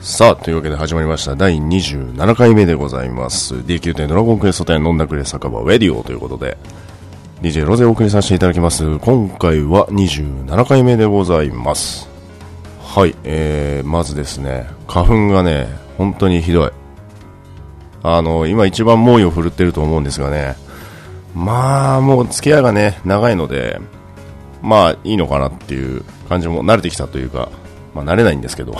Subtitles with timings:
[0.00, 1.36] さあ、というわけで始まりました。
[1.36, 3.56] 第27回目でございます。
[3.56, 6.56] D9 点ドラゴンクエスト店飲んだくれ酒場ウェディオということで、
[7.42, 8.98] DJ ロゼをお送りさせていただきます。
[9.00, 12.08] 今回は27回目でございます。
[12.82, 15.68] はい、えー、まずですね、花粉がね、
[15.98, 16.70] 本当にひどい。
[18.02, 20.56] あの、今一番猛威を振るってると思うんですがね、
[21.34, 23.78] まあ、もう付き合いがね、長いので、
[24.62, 27.50] まあ、いいのかなっていう感じも慣れてきたというか、
[27.94, 28.74] まあ、慣れないんですけど。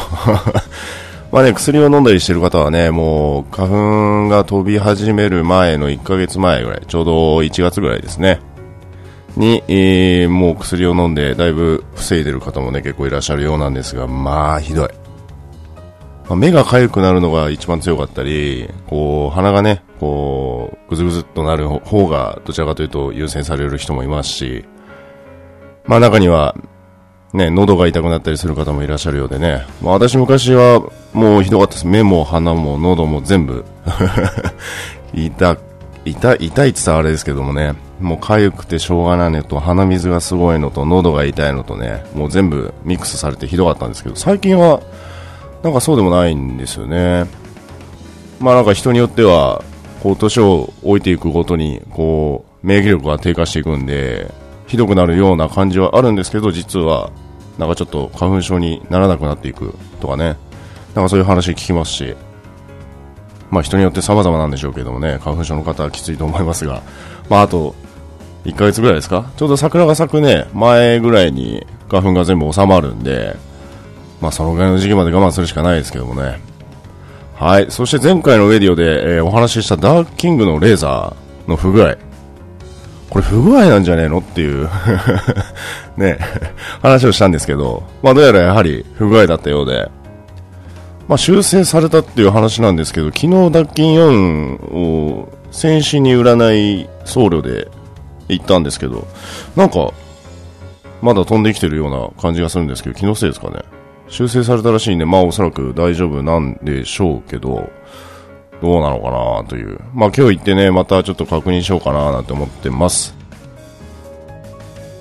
[1.32, 8.40] まあね、薬を飲んだりしてる方はね、もう花粉が飛び始める前の1ヶ月前ぐらい、ちょうど1月ぐらいですね、
[9.36, 14.88] に、えーもう薬を飲んでだいぶ防いでる方もね、結構いらっしゃるようなんですが、まあ、ひどい。
[16.28, 24.64] まあ目が痒くなるのが一番強かったり、こう、鼻がね、こう、ぐずぐずっとなる方が、どちらかというと優先される人もいますし、
[25.86, 26.56] まあ中には、
[27.32, 29.64] ね、喉が痛くなったりする方もいらっしゃるようでね。
[29.80, 31.86] まあ私昔はもうひどかったです。
[31.86, 33.64] 目も鼻も喉も全部
[35.14, 35.58] 痛、
[36.04, 37.74] 痛、痛いって言ったらあれですけどもね。
[38.00, 44.80] もう痒くてしょうがないのと鼻水がすごいのと喉が痛いのとね、もう全部ミックスされてひどかったんですけど、最近は
[45.62, 47.26] なんかそうでもないんですよね。
[48.40, 49.62] まあなんか人によっては、
[50.02, 54.32] こう年を置いていくごとに、こう、免疫力が低下していくんで、
[54.70, 57.10] ひどくなるような感じはあるんですけど、実は、
[57.58, 60.36] なんかちょっと花粉症にならなくなっていくとかね、
[60.94, 62.14] なんかそういう話聞きますし、
[63.50, 66.82] まあ人によって様々なんでしょうけどもね、花粉症の方はきついと思いますが、
[67.28, 67.74] まああと、
[68.44, 69.32] 1ヶ月ぐらいですか？
[69.36, 73.36] ちょうど桜が咲くね、前ぐらいに花粉が全部収まるんで、
[74.20, 76.40] まあそのぐらいの時期まで我慢するしかないですけどもね。
[77.34, 77.66] はい。
[77.70, 81.96] そして前回のウェディオで、えーお話ししたダークキングのレーザーの不具合。
[83.10, 84.18] これ不具合なんじゃねえの？
[84.18, 84.68] っていう。
[85.98, 86.18] ね、
[86.80, 89.90] 話をしたんですけど、まあどうやらやはり不具合だったようで、
[91.08, 97.68] まあ修正されたっていう話なんですけど、昨日ダッキン4を先週に占い僧侶で
[98.28, 99.06] 行ったんですけど、
[99.56, 99.90] なんか、
[101.02, 103.56] まだ飛んできてるような感じがするんですけど、気のせいですかね？
[104.08, 107.68] 修正されたらしいんで、まあおそらく大丈夫なんでしょうけど、
[108.60, 109.80] どうなのかなという。
[109.94, 113.14] まあ今日行ってね、またちょっと確認しようかななんて思ってます。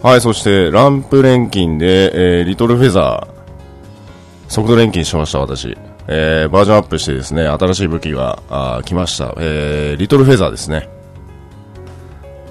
[0.02, 5.78] はい、そして、ランプ錬金で、えー、リトルフェザー、速度錬金しました、私。
[6.08, 9.36] えー、バージョンアップしてですね、新しい武器が、あ来ました。
[9.38, 10.88] えー、リトルフェザーですね。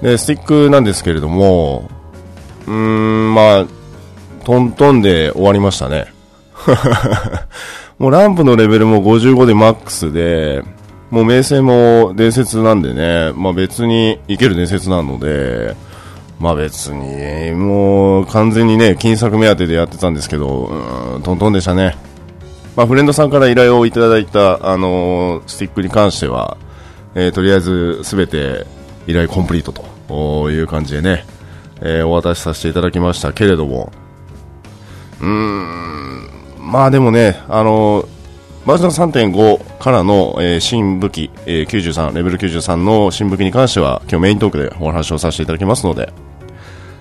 [0.03, 1.89] で、スティックなんですけれども、
[2.67, 3.65] うーん、まあ、
[4.45, 6.13] トントンで終わりましたね。
[7.97, 10.63] もうランプのレベルも55でマックスで、
[11.11, 15.75] もう名声も伝説なんでね、まあ別にいける伝説なので、
[16.39, 20.65] まあ別に、もう完全にね、金策目当てでやってたんですけど、
[21.15, 21.97] うん、トントンでしたね。
[22.75, 26.57] まあフレンドさんから依頼をいただいた、あのースティックに関しては、
[27.15, 28.65] えーとりあえずすべて
[29.07, 29.73] 依頼コンプリート
[30.07, 31.25] という感じでね、
[31.81, 33.91] えーお渡しさせていただきましたけれども、
[35.19, 38.07] うーん、まあでもね、あの
[38.69, 46.13] バージョン3.5からの、えー新武器、えー93、レベル93の新武器に関しては、今日メイントークでお話をさせていただきますので、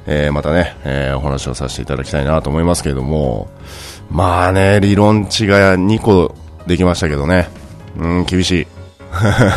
[0.06, 3.50] えーまたね、えーお話をさせていただきたいなと思いますけれども、
[4.10, 6.34] まあね、理論値が2個
[6.66, 7.50] できましたけどね、
[7.98, 8.66] うん、厳しい。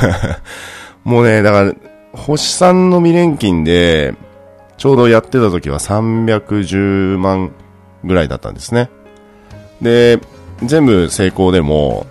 [1.08, 1.74] もうね、だから、
[2.12, 4.16] 星3の未錬金で、
[4.76, 7.54] ちょうどやってた時は310万
[8.04, 8.90] ぐらいだったんですね。
[9.82, 10.20] で、
[10.64, 12.06] 全部成功でも、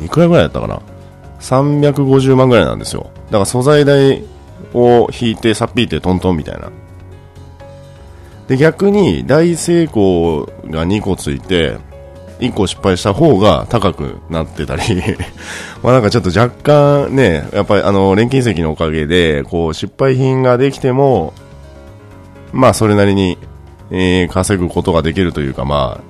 [0.00, 0.80] いくらぐらいだったかな
[1.40, 3.10] ?350 万ぐらいなんですよ。
[3.26, 4.22] だから素材代
[4.74, 6.70] を引いて、さっぴいてトントンみたいな。
[8.48, 11.78] で、逆に大成功が2個ついて、
[12.40, 14.82] 1個失敗した方が高くなってたり、
[15.82, 21.34] まあなんかちょっと若干ね、やっぱりあの、錬金石のおかげで、こう失敗品ができても、
[22.52, 23.38] まあそれなりに、
[23.90, 26.09] えー稼ぐことができるというかまあ、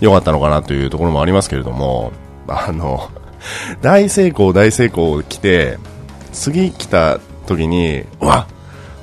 [0.00, 2.12] 良かったのかなというところもありますけれども、
[2.46, 3.10] あの、
[3.82, 5.78] 大成功大成功来て、
[6.32, 8.46] 次来た時に、うわ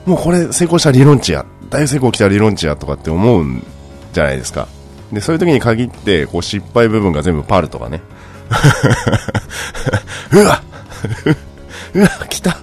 [0.06, 3.66] もうこれ成功した理論値や、大成功来た理論値やとかって思うん
[4.14, 4.68] じゃないですか。
[5.12, 8.02] で、そういう時に限って、こう失敗部分が全部パルとかね。
[10.32, 10.62] うわ
[11.94, 12.58] うわ来た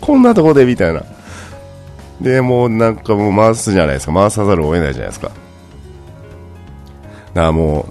[0.00, 1.02] こんなとこでみたいな。
[2.20, 4.12] で、もうなんかもう回すじゃないですか。
[4.12, 5.30] 回さざるを得ないじゃないですか。
[7.34, 7.86] だからも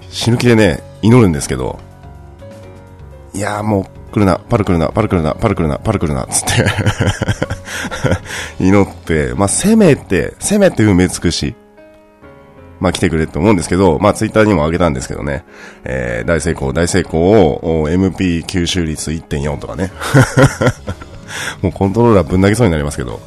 [0.00, 1.78] う、死ぬ気でね、祈るんですけど、
[3.34, 6.64] いやーもう来るな、パル来るな、パル来るな、パル来るな、パル来るな、つって
[8.64, 11.54] 祈って、まあ、せめて、せめて埋め尽くし。
[12.78, 15.44] まあ来てくれって思うんですけど、まあツイッターにも上げたんですけどね、
[15.84, 19.90] えー、大成功、大成功を MP 吸収率1.4とかね。
[21.62, 23.18] もうコントローラーぶん投げそうになりますけど。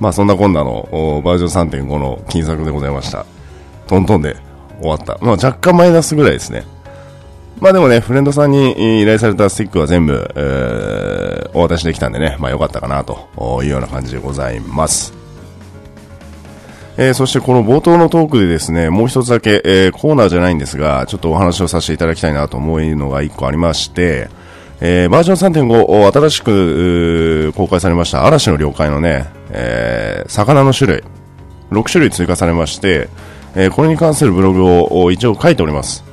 [0.00, 0.88] まあそんなこんなの
[1.24, 3.24] バージョン3.5の金作でございました。
[3.88, 4.36] トントンで
[4.80, 5.18] 終わった。
[5.20, 6.64] まあ若干マイナスぐらいですね。
[7.60, 13.28] まあでもね、フレンドさんに依頼されたスティックは全部、えー、お渡しできたんでね、まあ良かったかなと
[13.64, 15.12] いうような感じでございます。
[16.96, 24.28] えー、そしてこの冒頭のトークでですね、もう一つだけ、えー、コーナーじゃないんですが、ちょっとお話をさせていただきたいなと思うのが一個ありまして、
[24.80, 31.04] えー、バージョン3.5、新しく公開されました嵐の了解のね、え、魚の種類、
[31.70, 33.08] 6種類追加されまして、
[33.58, 36.04] えー、これに関するブログを一応書いております。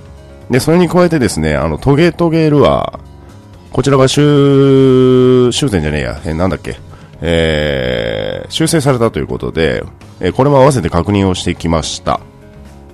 [0.49, 6.77] で、それに加えてですね、あの、トゲトゲルアー、こちらが修、修正じゃねえや、えー、なんだっけ、
[7.21, 9.83] えー、修正されたということで、
[10.19, 12.19] えー、これも合わせて確認をしてきました。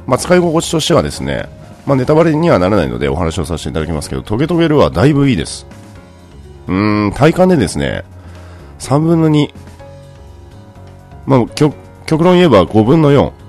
[0.05, 1.47] まあ、使い心地としてはですね、
[1.85, 5.65] まあ、ネタバレにはならないのでお話をさせていただきますけど、トゲトゲルはだいぶいいです。
[6.67, 8.03] うーん、体感でですね、
[8.79, 9.49] 3分の2、
[11.25, 11.73] まあ、極
[12.09, 13.40] 論言えば5分の4。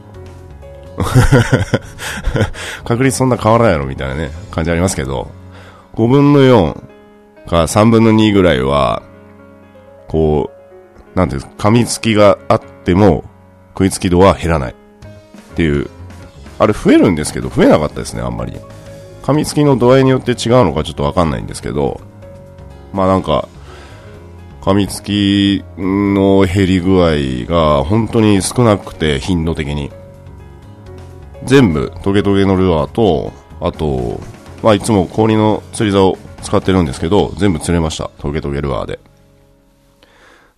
[2.84, 5.30] 確率そんな変わらないやろみたいなね、感じありますけど、
[5.94, 6.74] 5分の4
[7.48, 9.02] か3分の2ぐらいは、
[10.08, 10.50] こ
[11.14, 13.24] う、なんていうか噛みつきがあっても、
[13.74, 14.74] 食いつき度は減らない。
[15.52, 15.88] っていう。
[16.58, 18.52] あれ増えるんですけど、増えなかったですね、あんまり。
[19.22, 22.00] 噛みつきの度合いによって違うのかちょっとわかんないんですけど、
[22.92, 23.48] まあなんか、
[24.60, 29.90] 噛みつきの減り具合が本当に少なくて、頻度的に。
[31.44, 34.20] 全部、トゲトゲのルアーと、あと、
[34.62, 38.10] まあいつも氷の釣り竿を使ってるんですけど、全部釣れました。
[38.18, 38.98] トゲトゲルアーで。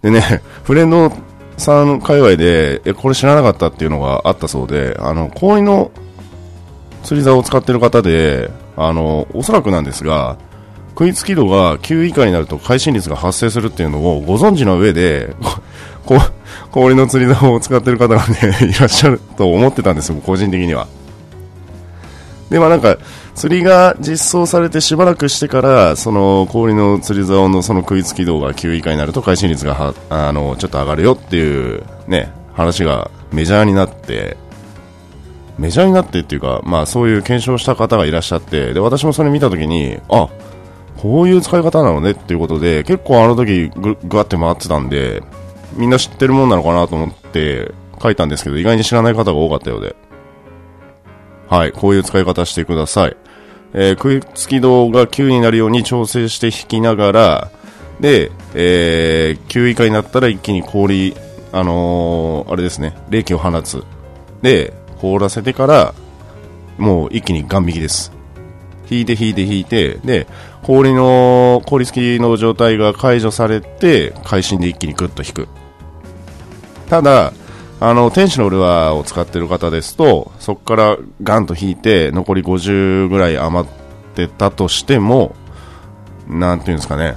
[0.03, 1.13] でね、 フレンド
[1.57, 5.91] さん界隈で、え、これ知らなかったっていうのがあったそうで、あの、氷の
[7.03, 10.37] 釣り竿を使ってる方で、あの、おそらくなんですが、
[10.91, 15.35] 食いつき度が9以下になると会心率が発生するっていうのをご存知の上で、
[16.05, 16.19] こ
[16.71, 20.87] 氷の釣り竿を使ってる方がね、いらっしゃると思ってたんですよ、個人的には。
[22.51, 22.99] で、まあなんか、
[23.35, 34.37] 釣りが実装されてしばらくしてから、その氷の釣り竿のその食いつき度が9以下になると会心率があのちょっと上がるよっていうね、話がメジャーになって、
[35.59, 40.29] メジャーになってっていうか、まあそういう検証した方がいらっしゃって、で、私もそれ見たときに、あ、
[40.99, 45.23] こういう使い方なのねっていうことで、結構あの時ぐぐわって回ってたんで、
[45.77, 47.73] みんな知ってるもんなのかなと思って
[48.03, 49.97] 書いたんですけど、意外に知らない方が多かったようで。
[51.49, 53.17] はい、こういう使い方してください。
[53.75, 57.51] えー、食いつき度が9になるように調整して引きながら、
[58.01, 61.15] で、えー、9以下になったら一気に氷、
[61.53, 63.85] あのー、あれですね、冷気を放つ。
[64.43, 65.95] で、凍らせてから、
[66.79, 68.13] もう一気にガン引きです。
[68.91, 70.27] 引いて引いて引いて、で、
[70.63, 75.49] 氷の、氷付きの状態が解除されて、会心で一気にグッと引く。
[76.95, 77.33] ただ、
[77.81, 83.71] あの、天使のルアーを使ってる方ですと、そこからガンと引いて、残り50ぐらい余っ
[84.15, 85.35] てたとしても、
[86.29, 87.17] なんていうんですかね、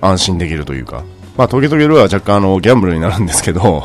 [0.00, 1.04] 安心できるというか。
[1.36, 3.84] まあ、トゲトゲルアーは若干あの、ギャンブルになるんですけど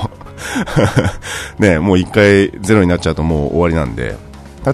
[1.59, 4.15] ね、もう一回ゼロになっちゃうともう終わりなんで、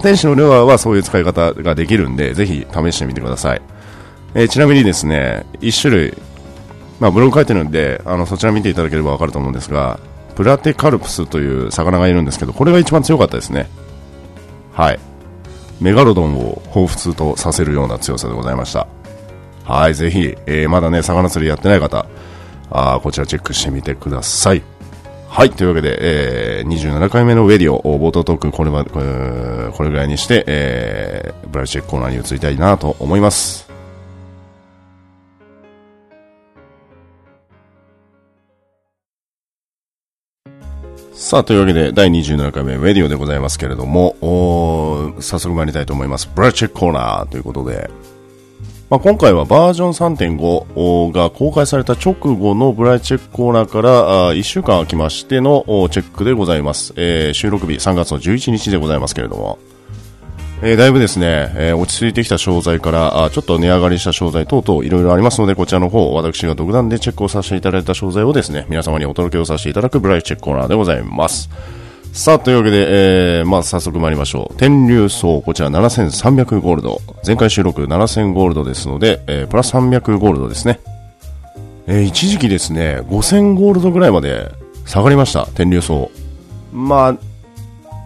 [0.00, 3.62] 天使のルアーはそういう使い方ができるんで、ぜひ試してみてください。
[4.32, 6.14] えー、ちなみにですね、一種類、
[6.98, 10.00] まあ、ブログ書いてるんで、あの、そちら見ていただければわかると思うんですが、
[10.40, 13.68] プラテカルプスという魚がいるんですけど、これが一番強かったですね。
[14.72, 14.98] はい。
[15.82, 18.86] メガロドンを彷彿とさせるような強さでございました。
[19.64, 22.06] はい、ぜひ、えー、まだね、魚釣りやってない方、
[22.70, 24.62] あこちらチェックしてみてください。
[25.28, 25.98] はい、というわけで、
[26.60, 33.69] えー、27回目のウェディオ、冒頭トーク、これは、これぐらいにして、えー、ブライチェックコーナーに移りたいなと思います。
[41.20, 44.16] さあ、というわけで、第27回目、ウェディオでございますけれども、
[45.20, 46.30] 早速参りたいと思います。
[46.34, 47.90] ブラチェックコーナーということで、
[48.88, 56.94] まあ、今回はバージョン3.5が公開された直後のブライチェックコーナーから1週間空きましてのチェックでございます。
[56.96, 59.58] えー、収録日3月の11日でございますけれども、
[60.62, 71.48] えー、だいぶですね、えー、落ち着いてきた商材から、あちょっと値上がりした商材等々いろいろありますので、こちらの方、私が独断でチェックをさせていただいた商材をですね、皆様にお届けをさせていただくブライチェックコーナーでございます。
[72.12, 74.56] さあ、というわけで、えー、まあ、早速参りましょう。
[74.58, 77.00] 天竜層、こちら7300ゴールド。
[77.26, 80.80] 前回収録7000ゴールドですので、えー、プラス300ゴールドですね。
[81.86, 84.50] えー、一時期ですね、5000ゴールドぐらいまで
[84.84, 86.10] 下がりました、天竜層。
[86.72, 87.29] まあ、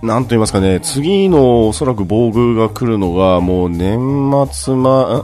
[0.04, 5.22] なんと言いますかね、次のおそらく防具が来るのが、もう年末前、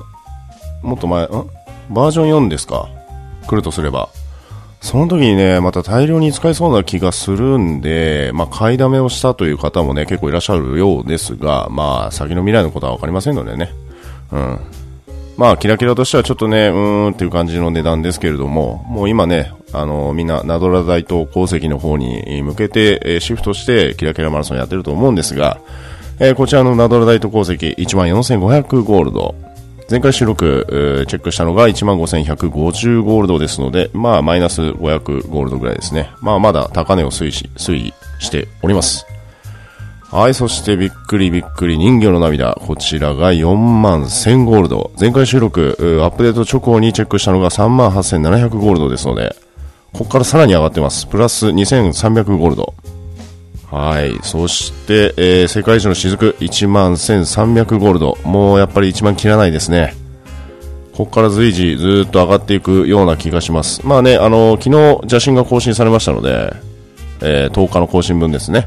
[0.83, 1.29] もっと前、ん
[1.91, 2.89] バージョン4ですか？
[3.47, 4.09] 来るとすれば。
[4.81, 13.71] その時にね、また大量に使えそうな気がするんで、まあ、買いだめをしたという方もね、結構いらっしゃるようですが、まあ、先の未来のことはわかりませんのでね。
[14.33, 14.59] うん。
[15.41, 25.59] まあ、キラキラとしてはちょっとね、うーんっていう感じの値段ですけれども、もう今ね、あの、みんな、ナドラ大と鉱石の方に向けて、えシフトして、キラキラマラソンやってると思うんですが、
[26.19, 29.35] えー、こちらのナドラ大と鉱石、14,500ゴールド。
[29.91, 36.11] 前回収録、チェックしたのが15,150ゴールドですので、まあ、マイナス500ゴールドぐらいですね。
[36.21, 39.07] まあ、まだ高値を推移、推移しております。
[40.11, 42.59] はい、そしてびっくりびっくり人魚の涙。
[42.67, 44.91] こちらが4万1000ゴールド。
[44.99, 49.37] 前回収録、アップデート直後にチェックしたのが3万8700ゴールドですので、
[49.93, 51.07] ここからさらに上がってます。
[51.07, 52.75] プラス2300ゴールド。
[53.71, 54.19] はい。
[54.25, 58.19] そして、えー、世界一の雫、1万1300ゴールド。
[58.25, 59.95] もうやっぱり1万切らないですね。
[60.93, 63.87] ここから随時ずっと上がっていくような気がします。
[63.87, 64.77] まあね、あのー、昨日
[65.15, 66.53] 邪神が更新されましたので、
[67.23, 68.67] えー、10日の更新分ですね。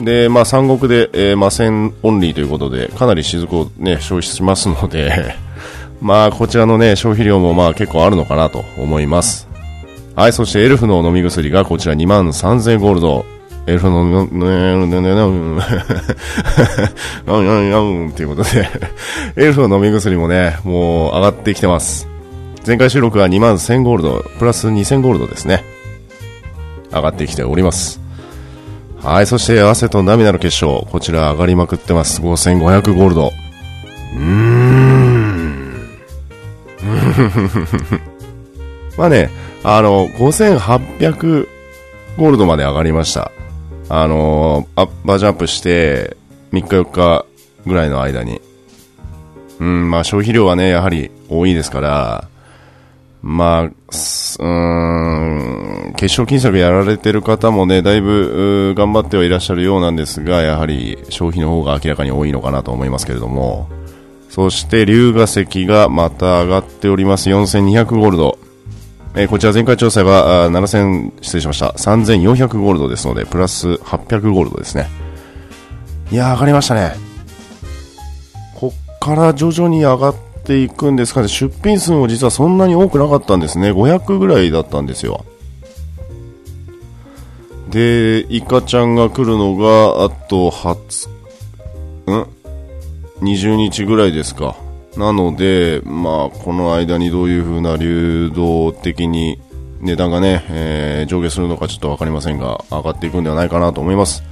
[0.00, 5.34] で、まあ、三国で、えー、魔戦オンリーということで、かなり雫をね、消費しますので
[6.00, 9.48] まあ、こちらのね、消費量もまあ結構あるのかなと思います。
[10.14, 13.24] はい、そしてエルフの飲み薬がこちら2万3000ゴールド。
[13.66, 15.20] エルフの、ね、ね、ね、ね、ね、
[18.08, 18.66] っていうことで
[19.36, 22.08] エルフの飲み薬もね、もう上がってきてます。
[22.66, 25.64] 前回収録は2万1000ゴールド、プラス2000ゴールドですね。
[26.90, 28.07] 上がってきております。
[29.02, 30.86] はい、そして汗と涙の結晶。
[30.90, 32.20] こちら上がりまくってます。
[32.20, 33.32] 5500ゴールド。
[34.16, 35.48] うーん。
[38.98, 39.30] まあね、
[39.62, 41.48] あの、5800
[42.16, 43.30] ゴールドまで上がりました。
[43.88, 46.16] あのー、バージョンプして、
[46.52, 47.24] 3日4日
[47.66, 48.40] ぐらいの間に。
[49.60, 52.28] うん、まあ消費量はね、やはり多いですから、
[53.22, 63.68] まあ、うーん、決勝金策やられてる方もね、だいぶ頑張ってはいらっしゃるようなんですが、やはり消費の方が明らかに多いのかなと思いますけれども、
[64.28, 67.30] そして龍河石がまた上がっております。
[67.30, 68.38] 4200ゴールド。
[69.14, 71.68] えー、こちら前回調査が7000、失礼しました。
[71.70, 74.88] 3400ゴールドですので、プラス800ゴールドですね。
[76.12, 76.92] いや上がりましたね。
[78.54, 81.28] こっから徐々に上がってていくんですかね。
[81.28, 83.70] 出品数も実はそんなに多くなかったんですね。
[83.70, 85.26] 500ぐらいだったんですよ。
[87.68, 91.08] で、イカちゃんが来るのが、あと20、
[92.10, 92.26] ん
[93.20, 94.56] ?20 日ぐらいですか。
[94.96, 99.38] なので、まあ、この間にどういう風な流動的に
[99.80, 104.24] 値段がね、えー、上下するのかちょっとわかりませんが、上がっていくんではないかなと思います。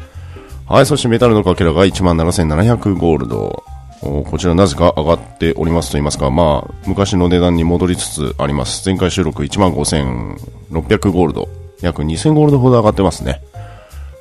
[0.67, 3.63] はい、そしてメタルのかけらが17,700ゴールド。
[4.07, 8.89] こちらなぜか上がっておりますと言いますか、まあ、昔の値段に戻りつつあります。
[8.89, 11.49] 前回収録15,600ゴールド。
[11.83, 13.43] 約2000ゴールドほど上がってますね。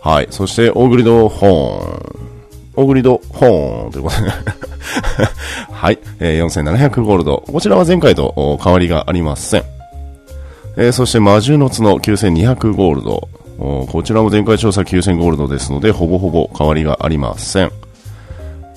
[0.01, 0.27] はい。
[0.29, 2.25] そして、オーグリドホーン。
[2.77, 4.29] オーグリドホーンということで
[5.71, 5.99] はい。
[6.19, 7.43] えー、4700ゴールド。
[7.47, 9.63] こちらは前回と変わりがありません。
[10.77, 13.29] えー、そして魔獣の角9200ゴールド。
[13.57, 17.71] こちらも前回調査9000ゴールドですので、ほぼほぼ変わりがありません。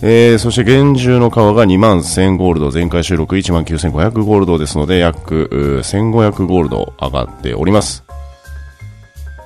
[0.01, 8.05] えー、そして厳重の皮が2万1000ゴールド、前回収録1万9500ゴールドですので、約1500ゴールド上がっております。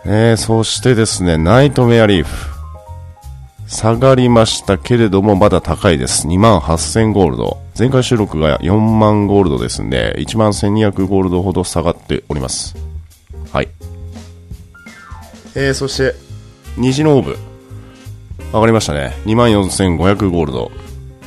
[0.04, 2.52] えー、そしてですね、ナイトメアリーフ。
[3.66, 6.28] 下がりましたけれども、まだ高いです。
[6.28, 7.58] 2万8000ゴールド。
[7.78, 12.76] 前回収録が4万ゴールドですんで、1万1200ゴールドほど下がっております。
[13.50, 13.68] はい。
[15.54, 16.14] えー、そして、
[16.76, 17.51] 虹のオーブ。
[18.52, 19.16] 上がりましたね。
[19.24, 20.70] 24,500ゴールド。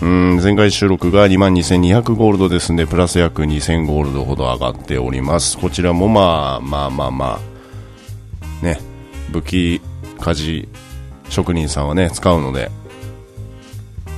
[0.01, 5.57] うん、前回収録が22,200ゴールドですんで、プラス約2,000ゴールドほど上がっております。
[5.57, 7.39] こちらもまあ、まあまあま
[8.61, 8.79] あ、ね、
[9.31, 9.81] 武器、
[10.19, 10.67] 鍛冶、
[11.29, 12.69] 職人さんはね、使うので、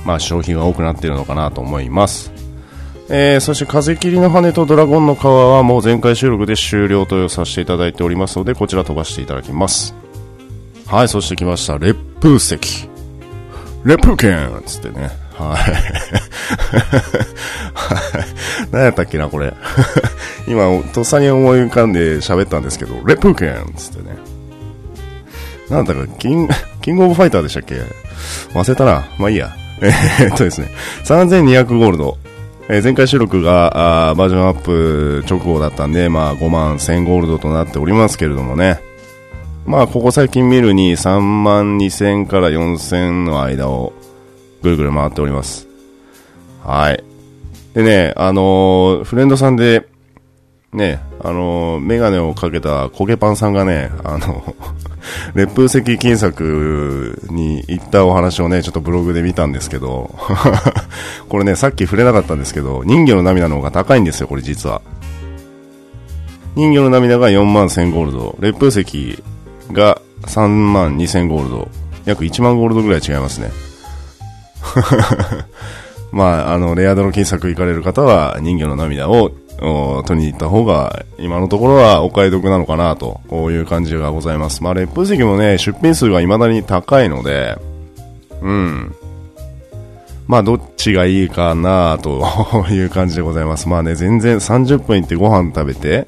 [0.04, 2.32] まあ消費が多くなっているのかなと思います。
[3.10, 9.94] えー、そして風切りの羽とドラゴンの皮はもう前回収録で終了とさせていただいておりますので、こちら飛ばしていただきます。
[10.86, 12.87] はい、そして来ました、烈風石。
[13.84, 15.10] レプケンつってね。
[15.38, 15.58] はい。
[18.72, 19.52] 何やったっけな、これ。
[20.48, 24.16] 今、とっさに思い浮かんで喋ったんですけど、レプケンつってね。
[25.70, 26.48] なんだか、キン、
[26.80, 27.76] キングオブファイターでしたっけ？
[28.54, 29.04] 忘れたな。
[29.18, 29.54] まあいいや。
[29.80, 30.68] えっとですね、
[31.04, 32.18] 3200ゴールド。
[32.70, 38.80] えー、前回収録があバージョンアップ直後だったんで、まあ5万1000ゴールドとなっておりますけれどもね。
[39.68, 43.92] まあ、ここ最近見るに3万2000から4000の間を
[44.62, 45.68] ぐるぐる回っております。
[46.64, 47.04] はい。
[47.74, 49.86] でね、あのー、フレンドさんで、
[50.72, 54.54] ね、あのー、メガネをかけたコゲパンさんがね、あの、
[55.36, 60.14] 烈風石金作に行ったお話をね、ちょっとブログで見たんですけど、
[61.28, 64.80] これね、さっき触れなかったんですけど、人魚の涙の方が高いんですよ、これ実は。
[66.54, 69.22] 人魚の涙が4万1000ゴールド、烈風石
[69.72, 71.68] が3万2000ゴールド、
[72.04, 73.50] 約1万ゴールドぐらい違いますね。
[76.10, 79.30] まあ、あの、レアドの金作行かれる方は人魚の涙を
[80.06, 83.20] 取りに行った方が、今のところはお買い得なのかなと、
[83.50, 84.62] いう感じがございます。
[84.62, 87.58] まあ、烈風石もね、出品数が未だに高いので、
[88.40, 88.94] うん。
[90.26, 92.22] まあ、どっちがいいかなと
[92.70, 93.68] いう感じでございます。
[93.68, 96.06] まあね、全然30分行ってご飯食べて、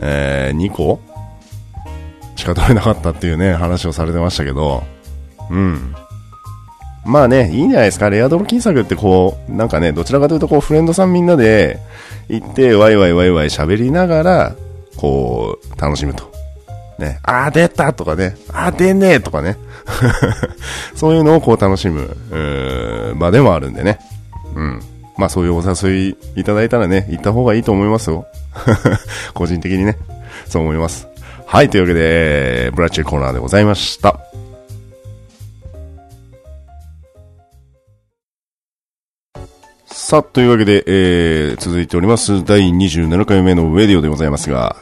[0.00, 1.00] えー、2個
[2.36, 4.82] しか取れなかったっていうね、話をされてましたけど、
[5.50, 5.94] うん。
[7.04, 8.08] まあね、いいんじゃないですか。
[8.08, 11.80] レアドロ金作ってこう、なんかね、どちらかというとこう、フレンドさんみんなで
[12.28, 14.56] 行って、ワイワイワイワイ喋りながら、
[14.96, 16.32] こう、楽しむと。
[16.98, 19.56] ね、あー出たとかね、あー出ねえとかね。
[20.94, 22.16] そういうのをこう楽しむ、
[23.12, 23.98] う場でもあるんでね。
[24.54, 24.80] うん。
[25.16, 28.26] まあそういうお誘いいただいたらね、行った方がいいと思いますよ。
[29.34, 29.98] 個人的にね。
[30.48, 31.08] そう思います。
[31.54, 34.18] はい、というわけで、ブラッチコーナーでございました。
[39.86, 44.74] さあ、というわけで、えー、続いております、第27回目のウェディオでございますが、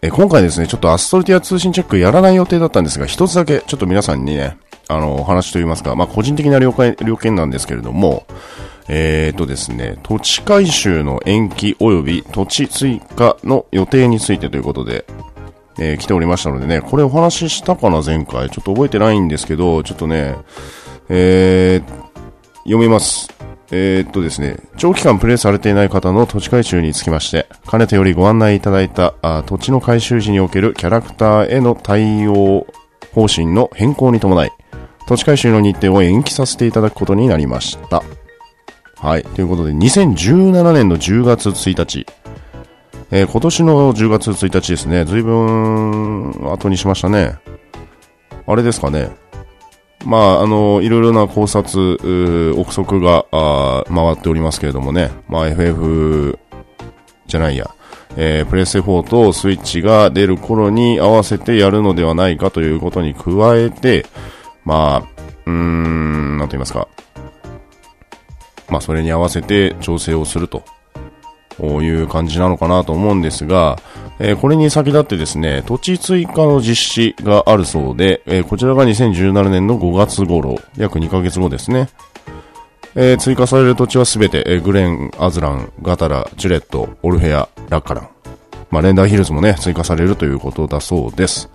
[0.00, 4.56] えー、今回ですね、ちょっとアストルティア通信チェックやらない予定だったんですが、一つだけ、ちょっと皆さんにね、
[4.88, 8.24] あの、お話といいますか、まあ、個人的な了解、了見なんですけれども、
[8.88, 15.04] えーとですね、土地改修の延期及び土地追加の予定についてということで、
[15.78, 18.50] えー、来ておりましたのでね、これお話ししたかな、前回。
[18.50, 20.36] ちょっと覚えてないんですけど、ちょっとね、
[21.08, 22.06] えー、
[22.64, 23.28] 読みます。
[23.72, 32.66] えー、っとですね、長期間プレイされていない方の土地改修につきまして、かねてよりご案内いただいたあ土地の改修時におけるキャラクターへの対応
[33.12, 34.52] 方針の変更に伴い、
[35.08, 38.02] 土地改修の日程を延期させていただくことになりました。
[38.98, 39.24] はい。
[39.24, 42.06] ということで、2017年の10月1日、
[43.10, 47.38] えー、今年の10月1日ですね、ずいぶん後にしましたね。
[48.46, 49.10] あれですかね。
[50.04, 53.26] まあ、あの、いろいろな考察、憶測が
[53.88, 56.38] 回っておりますけれどもね、まあ、FF
[57.26, 57.74] じゃないや、
[58.16, 64.06] えー、プレステ4とスイッチが出る頃に合わせてやるのではないかということに加えて、
[64.64, 66.88] まあ、うーん、なんと言いますか、
[68.68, 70.64] まあ、それに合わせて調整をすると。
[71.60, 73.78] ういう感じなのかなと思うんですが、
[74.18, 81.88] えー、これに先立ってですね、土地追加の実施があるそうで、えー、こちらが2017年の5月頃、約2ヶ月後ですね。
[82.94, 88.08] えー、追加される土地はすべて、えー、グレン、アズラン、ガタラ、ジュレット、オルフェア、ラッカラン。
[88.70, 91.50] まあ、レンダーヒルズもね、追加されるということだそうです。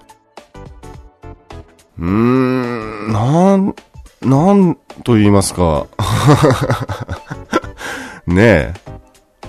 [1.98, 3.76] うーん、なん、
[4.22, 5.88] なんと言いますか。
[8.28, 8.74] ねえ。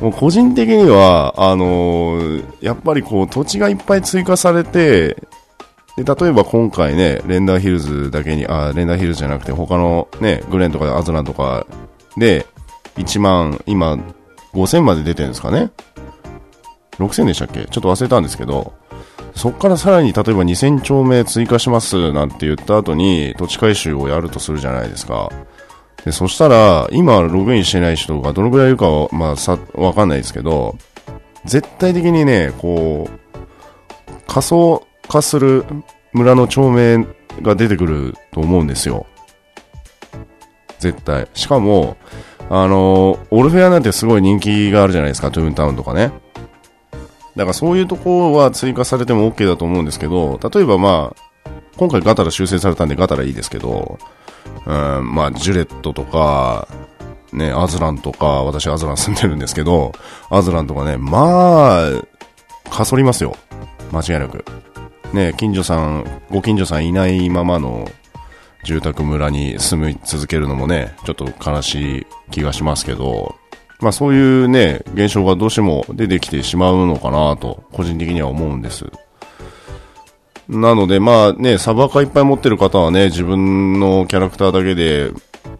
[0.02, 5.16] もう個人的には、あのー、やっぱりこう土地がいっぱい追加されて、
[5.96, 11.66] で、例えば今回ね、レンダーヒルズだけに、あ、レンダーヒルズじゃなくて他のね、グレンとかアズランとか
[12.16, 12.46] で、
[12.96, 13.96] 1万、今、
[14.54, 15.70] 5000まで出てるんですかね
[16.98, 17.64] ?6000 でしたっけ？
[17.66, 18.72] ちょっと忘れたんですけど、
[19.36, 25.30] そっからさらに例えば2000丁目追加しますなんて言った後に土地回収をやるとするじゃないですか。
[26.04, 30.76] で、そしたら、今ログインしてない人がどのぐらいいるかは、まあ、さ、わかんないですけど、
[31.44, 35.64] 絶対的にね、こう、仮想化する
[36.12, 37.06] 村の町名
[37.42, 39.06] が出てくると思うんですよ。
[40.78, 41.28] 絶対。
[41.34, 41.96] しかも、
[42.50, 46.12] あの、オルフェアなんてすごい人気があるじゃないですか、トゥーンタウンとかね。
[47.36, 51.31] だからそういうとこは追加されても OK だと思うんですけど、例えばまあ、
[51.82, 53.98] 今回ガタラ修正されたんでガタラいいですけど、
[54.66, 56.68] うん、まあ、ジュレットとか、
[57.32, 59.90] ね、アズランとか、私アズラン住んでるんですけど、
[60.30, 63.36] アズランとかね、まあ、かそりますよ。
[63.90, 64.44] 間違いなく。
[65.12, 67.90] ね、近所さん、ご近所さんいないままの
[68.62, 73.34] 住宅村に住み続けるのもね、ちょっと悲しい気がしますけど、
[73.80, 78.86] まあそういうね、現象がどうしても出てきてしまうのかなと、個人的には思うんです。
[80.52, 85.10] なので、まあね、サブアカいっぱい持ってる方はね、自分のキャラクターだけで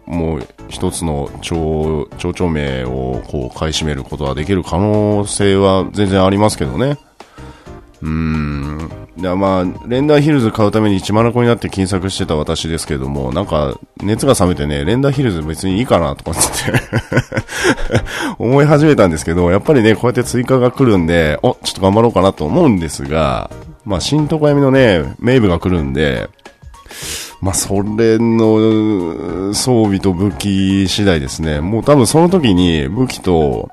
[0.07, 6.99] もう一つの蝶、蝶々名をこう買い占めることはできる可能性は全然ありますけどね。
[8.03, 8.91] うーん。
[9.17, 16.41] いやまあ、レンダーヒルズ買うために1万個になって金策してた私ですけども、なんか、熱が冷めてね、レンダーヒルズ別にいいかなとかって
[18.39, 23.51] 思い始めたんですけど、やっぱりね、こうやって追加が来るんで、お、ちょっと頑張ろうかなと思うんですが、
[23.85, 26.29] まあ、新床闇のね、メイブが来るんで、
[27.41, 31.61] まあ、それの装備と武器次第ですね。
[31.61, 33.71] もう多分その時に武器と、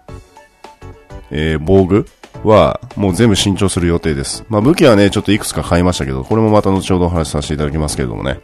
[1.30, 2.08] えー、防具
[2.44, 4.44] はもう全部新調する予定です。
[4.50, 8.40] まあ武器はね、ちょっといくつか買いましたけど、これもまた後ほどお話しさせていただきますけれどもね。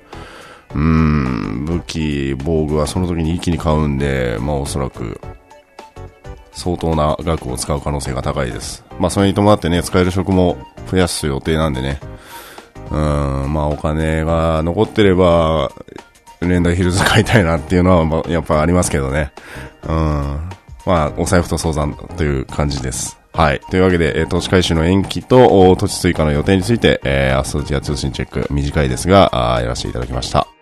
[0.73, 5.19] うーん、武器、防具はその時に一気に買うんで、まあおそらく、
[6.56, 8.84] 相当な額を使う可能性が高いです。
[9.00, 10.58] まあそれに伴ってね、使える職も
[10.89, 12.00] 増やす予定なんでね。
[12.91, 15.72] うん、まあお金が残ってれば、
[16.41, 19.32] レンダーヒルズ買いたいなっていうのは、やっぱありますけどね。
[19.84, 20.50] うん。
[20.86, 23.18] まあ、お財布と相談という感じです。
[23.34, 23.60] はい。
[23.72, 30.55] というわけで、えー、投資開始の延期と土地追加の予定について、えー、アストティア通信チェック、短いですが、あやらせていただきました。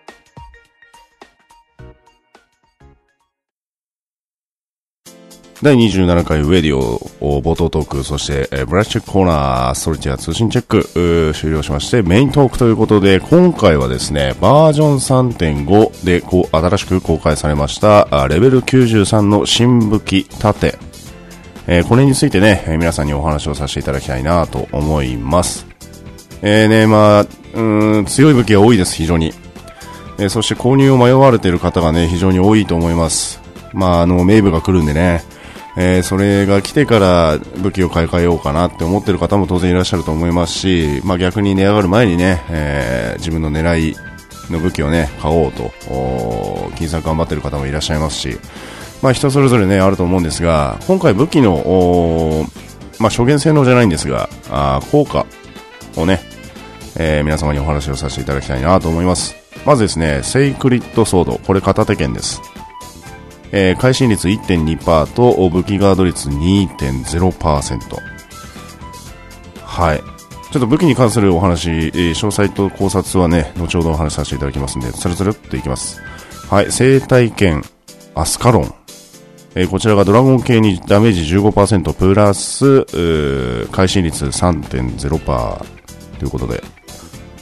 [5.62, 20.76] 第27回ウェディオ冒頭トーク、そして、えー、ブラッシュコーナー、ストリティア通信チェック、終了しまして、メイントークということで、今回はですね、バージョン3.5でこう新しく公開されました、レベル93の新武器盾、
[21.66, 25.66] えー、これについてね、えー、皆さんにお話をさせていただきたいなと思います。
[26.42, 29.32] えー、ね、まあ、うん、強い武器が多いです、非常に。
[30.18, 33.40] えー、そして購入を迷われている方がね、非常に多いと思います。
[33.72, 35.24] まあ、あの、名ブが来るんでね、
[35.76, 43.96] えー、それが来てから武器を買い替えようかなって思ってる方も当然いらっしゃると思いますし、まあ逆に値上がる前にね、えー、自分の狙い
[44.50, 45.72] の武器をね、買おうと、
[46.76, 48.38] 金策頑張ってる方もいらっしゃいますし、
[49.02, 52.46] まあ、人それぞれ、ね、あると思うんですが今回、武器の、
[52.98, 55.26] まあ、初見性能じゃないんですがあ効果
[55.96, 56.20] をね、
[56.96, 59.34] えー、皆様にお話をさせていただきたいなと思います。
[59.66, 61.38] まずですねセイクリッドソード。
[61.38, 62.40] これ片手剣です、
[63.56, 67.78] えー、会心率1.2%と武器ガード率2.0%
[69.62, 70.02] はい
[70.50, 76.00] ちょっと武器に関するお話、えー、詳細と考察はね、後ほどお話しさせていただきますので、つるつるっといきます。
[76.48, 77.64] はい、生態剣、
[78.14, 78.74] アスカロン。
[79.56, 82.84] えー、こちらがドラゴン系にダメージ15%プラス、
[83.72, 86.62] 会心率3.0%ということで、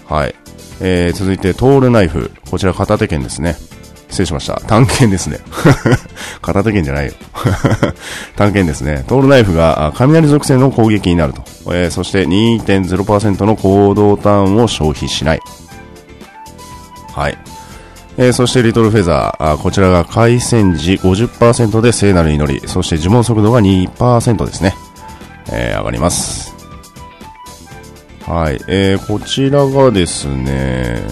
[0.07, 0.35] はい。
[0.81, 2.31] えー、続いて、トールナイフ。
[2.51, 3.57] こちら片手剣ですね。
[4.13, 4.61] 失礼しました。
[4.61, 5.41] 単剣ですね。
[6.43, 7.15] 片手剣じゃないよ。
[8.37, 9.05] 単剣ですね。
[9.09, 11.43] トールナイフが雷属性の攻撃になると。
[11.73, 15.41] えー、そして2.0%の行動ターンを消費しない。
[17.15, 17.39] はい。
[18.19, 24.75] えー、そしてリトルフェザー、あこちらが開戦時50%で聖なる祈り、そして呪文速度が2%ですね。
[25.51, 26.55] えー、上がります。
[28.27, 31.03] はい、えー、こちらがですね、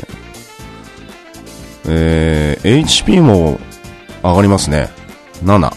[1.86, 3.58] えー、HP も
[4.22, 4.88] 上がりますね。
[5.44, 5.72] 7。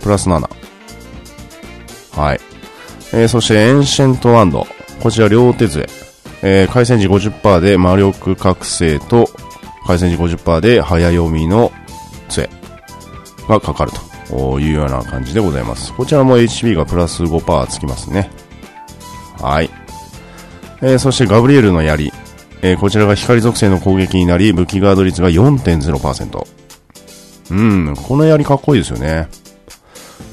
[0.00, 0.48] プラス7。
[2.12, 2.40] はい。
[3.12, 4.66] えー、そしてエンシェントワンド。
[5.02, 5.86] こちら両手杖。
[6.42, 9.30] えー、回線時50%で魔力覚醒と
[9.86, 11.72] 回線時50%で早読みの
[12.28, 12.50] 杖
[13.48, 13.92] がかかる
[14.28, 15.92] というような感じでございます。
[15.94, 18.30] こちらも HP がプラス5%つきますね。
[19.40, 19.70] はい。
[20.82, 22.12] えー、そしてガブリエルの槍。
[22.64, 26.46] えー、こちらが光属性の攻撃になり、武器ガード率が4.0%。
[27.50, 29.28] うん、この槍かっこいいですよね。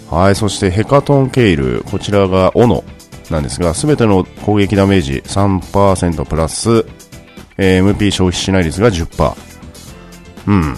[0.10, 1.84] はい、そしてヘカトンケイル。
[1.92, 2.86] こちらが斧
[3.30, 6.86] なんですが、すべての攻撃ダメージ3%プラス、
[7.58, 9.36] えー、MP 消費しない率が10%。
[10.48, 10.78] うん。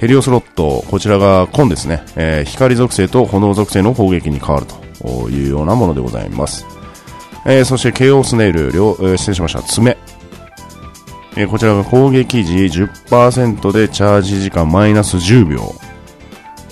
[0.00, 2.02] ヘリオスロット、こちらがコンですね。
[2.16, 6.66] えー、光属性と炎属性の攻撃に変わるというようなものでございます。
[7.44, 9.96] えー、そして、ケオスネイル、両、えー、失礼しました、爪。
[11.36, 15.74] えー、こちらが攻撃時10%でチャージ時間マイナス10秒。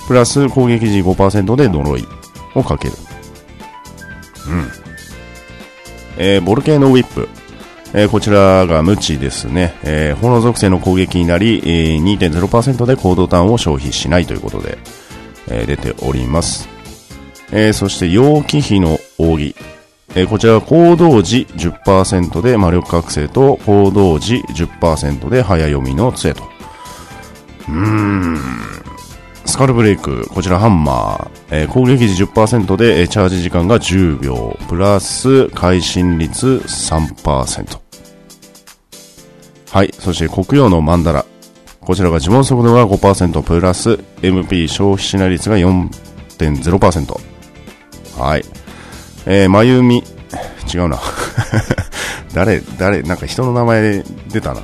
[0.07, 2.05] プラス攻撃時5%で呪い
[2.55, 2.94] をかける。
[4.48, 4.85] うん。
[6.16, 7.29] えー、ボルケーノウィップ。
[7.96, 14.79] えー、こちらが無知ですね、えー、炎属性の攻撃になり、えー、2.0%で行動ターンを消費しないということで、
[15.48, 16.68] えー、出ております。
[17.53, 19.55] えー、そして、陽気比の扇。
[20.16, 26.44] えー、こちら行動時10%で魔力覚醒と行動時10%で早読みの杖と。
[27.68, 28.38] うーん。
[29.46, 37.79] スカルブレイク、こちらハンマー、えー、攻撃時10%で、えー、チャージ時間が10秒、プラス、会心率3%。
[39.70, 39.92] はい。
[39.98, 41.27] そして黒曜のマンダラ。
[41.81, 47.20] こちらが呪文速度が5%プラス MP 消費しない率が4.0%。
[48.16, 48.63] はい。
[49.26, 50.02] えー、まゆみ、
[50.72, 51.00] 違うな。
[52.34, 54.60] 誰、誰、なんか人の名前出たな。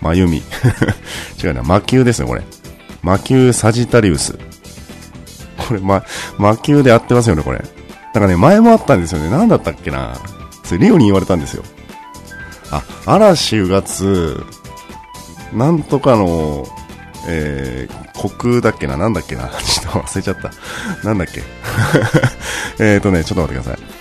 [0.00, 0.42] まゆみ。
[1.42, 2.42] 違うな、魔球ですね、これ。
[3.02, 4.38] 魔球サジタリウス。
[5.68, 6.04] これ、ま、
[6.38, 7.58] 魔球で合ってますよね、これ。
[8.14, 9.30] なんかね、前もあったんですよね。
[9.30, 10.16] なんだったっけな。
[10.64, 11.62] それ、リオに言われたんですよ。
[12.70, 14.44] あ、嵐うがつ、
[15.52, 16.66] なんとかの、
[17.28, 20.50] えー、虚空だっけな、なんだっけな、 ちょっと忘れちゃった。
[21.06, 21.42] なんだっけ？
[22.78, 23.96] えっとね、ちょっと待ってください。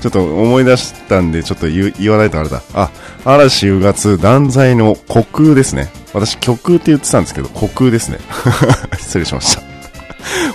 [0.00, 2.62] ちょっと思い出したんで、ちょっと言わないとあれだ。
[2.74, 2.90] あ、
[3.24, 5.90] 嵐うがつ、断罪の虚空ですね。
[6.12, 8.18] 私、虚空って言ってたんですけど、虚空ですね。
[9.00, 9.62] 失礼しました。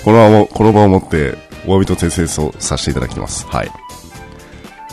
[0.04, 3.46] この場も、この場をもって、お詫びと訂正をさせていただきます。
[3.50, 3.72] はい。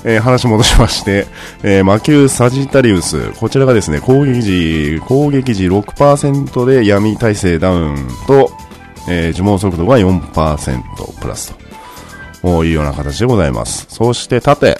[0.04, 1.26] えー、話戻しまして、
[1.62, 8.50] えー、魔球サジタリウス、こちらがですね、攻撃時、攻撃時6%で闇耐性ダウンと、
[9.08, 12.64] えー、呪文速度が4%プラスと。
[12.64, 13.86] いうような形でございます。
[13.88, 14.78] そして盾、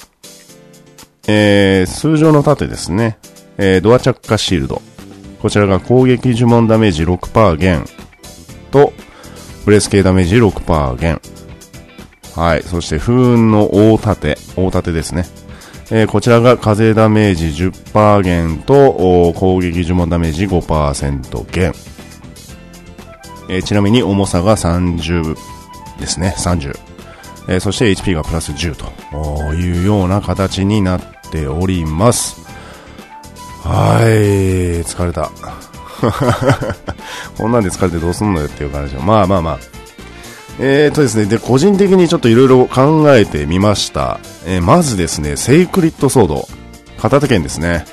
[1.26, 3.18] えー、通常の盾ですね、
[3.58, 4.80] えー、ドアチャッカシールド、
[5.42, 7.84] こちらが攻撃呪文ダメージ6%減
[8.70, 8.92] と、
[9.64, 11.20] ブレス系ダメージ6%減。
[12.38, 12.62] はい。
[12.62, 14.38] そして、風雲の大盾。
[14.54, 15.26] 大盾ですね。
[15.90, 21.72] えー、こちらが風ダメージ10%減と、攻撃呪文ダメージ5%減。
[23.48, 25.36] えー、ちなみに重さが30
[25.98, 26.32] ですね。
[26.38, 26.78] 30。
[27.48, 31.00] えー、そして HP がプラス10というような形になっ
[31.32, 32.36] ております。
[33.64, 35.32] はい、疲れた。
[37.36, 39.00] こんなんで疲れてどうすんのよっていう感じで。
[39.00, 39.77] まあまあまあ。
[40.60, 44.18] えーとですね、で、個人的にちょっといろいろ考えてみました。
[44.44, 46.48] えー、まずですね、セイクリッドソード。
[46.98, 47.84] 片手剣ですね。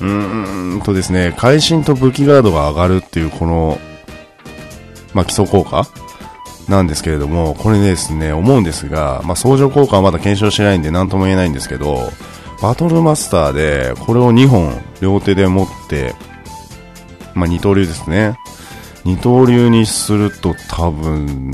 [0.00, 3.78] うーんとですね、会心と武器ガードが上がるっていうこの、
[5.12, 5.86] まあ、基礎効果
[6.68, 12.10] なんですけれども、これですね、思うんですが、まあ、相乗効果はまだ検証してないんで何とも言えないんですけど、
[12.62, 16.14] バトルマスターでこれを2本両手で持って、
[17.34, 18.38] まあ、二刀流ですね。
[19.04, 21.52] 二刀流にすると多分、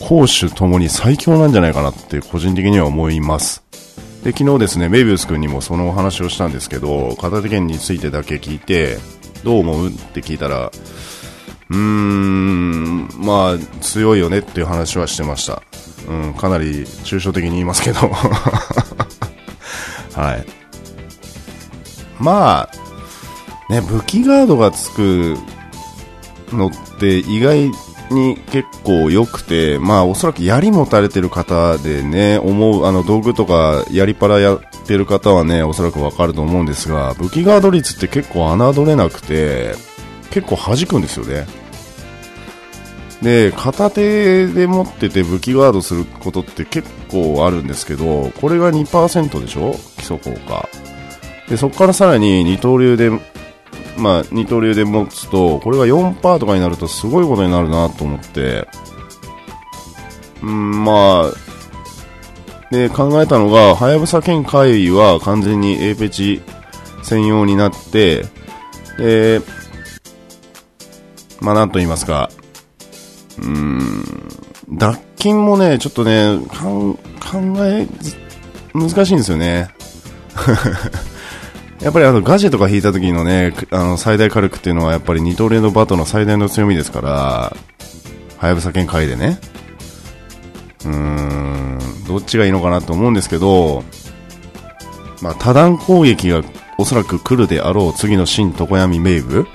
[0.00, 3.62] 攻守ともに最強なんじゃないかなって個人的には思います。
[4.24, 8.98] で、昨日ですね、メビウス君にもそのお話をしたんですけど、片手剣についてだけ聞いて、
[9.44, 10.70] どう思うって聞いたら、
[11.70, 15.62] うーん、まあ、強いよねっていう話はしてました。
[16.08, 18.00] うん、かなり抽象的に言いますけど。
[20.14, 20.44] はい。
[22.18, 25.38] まあ、ね、武器ガードがつく
[26.56, 27.70] のって意外
[28.10, 39.74] に結構良くて、まあおそらく槍持たれてる方でね、思う、あの道具とか槍パラやってる方はね、おそらくわかると思うんですが、武器ガード率って結構侮れなくて、
[40.30, 41.46] 結構弾くんですよね。
[43.22, 49.76] で、片手で持ってて武器ガードすることって結構あるんですけど、これが2%でしょ？
[49.98, 50.68] 基礎効果。
[51.48, 53.10] で、そこからさらに二刀流で
[54.00, 58.66] まあ、二刀流で持つと、これが4%とかになるとすごいことになるなと思って、
[60.42, 61.50] うん、まあ、
[62.70, 66.40] で、考えたのが、はやぶさ県会議は完全に A ペチ
[67.02, 68.24] 専用になって、
[68.96, 69.40] で、
[71.40, 72.30] まあ、なんと言いますか、
[73.42, 74.04] うん、
[74.70, 76.96] 脱菌もね、ちょっとね、考
[77.58, 77.86] え、
[78.72, 79.68] 難しいんですよね。
[81.82, 87.56] やっぱりあのガジェとか引いた時のね、あの最大火力っていうのはやっぱり二刀流のバトの最大の強みですから、
[88.38, 89.38] はやぶさ剣回でね。
[90.84, 93.82] うーん、どっちがいいのかなと思うんですけど、
[95.22, 96.42] まあ、多段攻撃が
[96.78, 99.46] おそらく来るであろう次の新常闇名部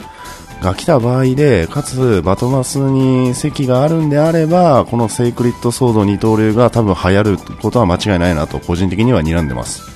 [0.62, 9.95] が来た場合で、かつバトマスに席があるんであれば、このセイクリッドソード二刀流が多分流行ることは間違いないなと個人的には睨んでます。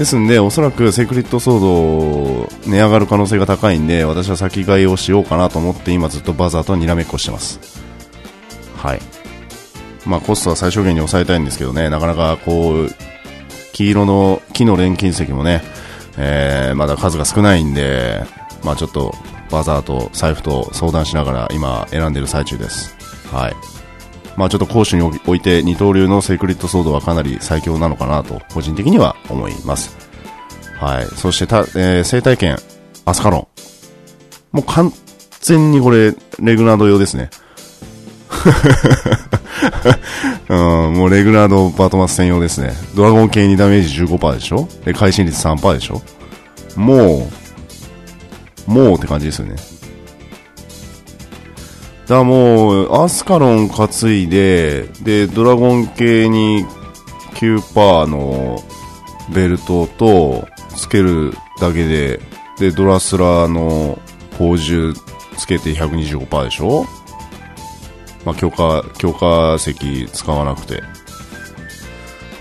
[0.00, 7.60] ですんで、おそらくセクリットソード値上がる可能性が高いんで、私は先買いをしようかなと思って今ずっとバザーとにらめっこしてます。
[8.78, 9.00] はい。
[10.06, 12.88] まあコストは最小限に抑えたいんですけどね、なかなかこう、
[13.74, 15.62] 黄色の木の錬金石もね、
[16.16, 18.22] えー、まだ数が少ないんで、
[18.64, 19.14] まあちょっと
[19.50, 22.96] バザーと財布と相談しながら今選んでる最中です。
[23.30, 23.79] はい。
[24.40, 29.94] まあ、ちょっと攻守において二刀流のセクリットソードはかなり最強なのかなと個人的には思います。
[30.78, 31.04] はい。
[31.04, 32.56] そしてた、えー、生体験、
[33.04, 33.46] アスカロン。
[34.56, 34.90] もう完
[35.40, 37.28] 全にこれ、レグナード用ですね。
[40.48, 40.58] うん、
[40.94, 42.72] もうレグナードバトマス専用ですね。
[42.96, 44.66] ドラゴン系にダメージ15%でしょ？
[44.86, 46.00] で、会心率3%でしょ？
[46.76, 47.28] も
[48.66, 49.56] う、もうって感じですよね。
[52.10, 56.66] だもう、アスカロン担いで、で、ドラゴン系に
[57.34, 58.60] 9%の
[59.32, 62.20] ベルトとつけるだけで、
[62.58, 64.00] で、ドラスラーの
[64.32, 64.92] 宝珠
[65.38, 66.84] つけて125%でしょ？
[68.24, 70.78] まあ、強化、強化石使わなくて。
[70.78, 70.82] っ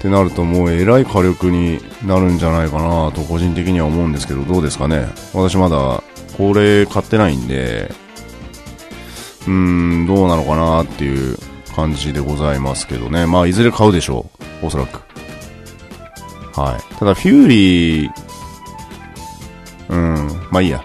[0.01, 5.07] てなるともうえらい火力になるんじゃないかなと個人的には思うんですけど、どうですかね？
[5.33, 6.01] 私まだ
[6.37, 7.91] これ買ってないんで、
[9.49, 11.35] うーん、どうなのかなっていう
[11.75, 13.25] 感じでございますけどね。
[13.25, 14.29] まあ、いずれ買うでしょ
[14.61, 14.67] う。
[14.67, 15.01] おそらく。
[16.59, 16.95] はい。
[16.95, 18.11] ただ、フューリー、
[19.89, 20.83] うん、まあいいや。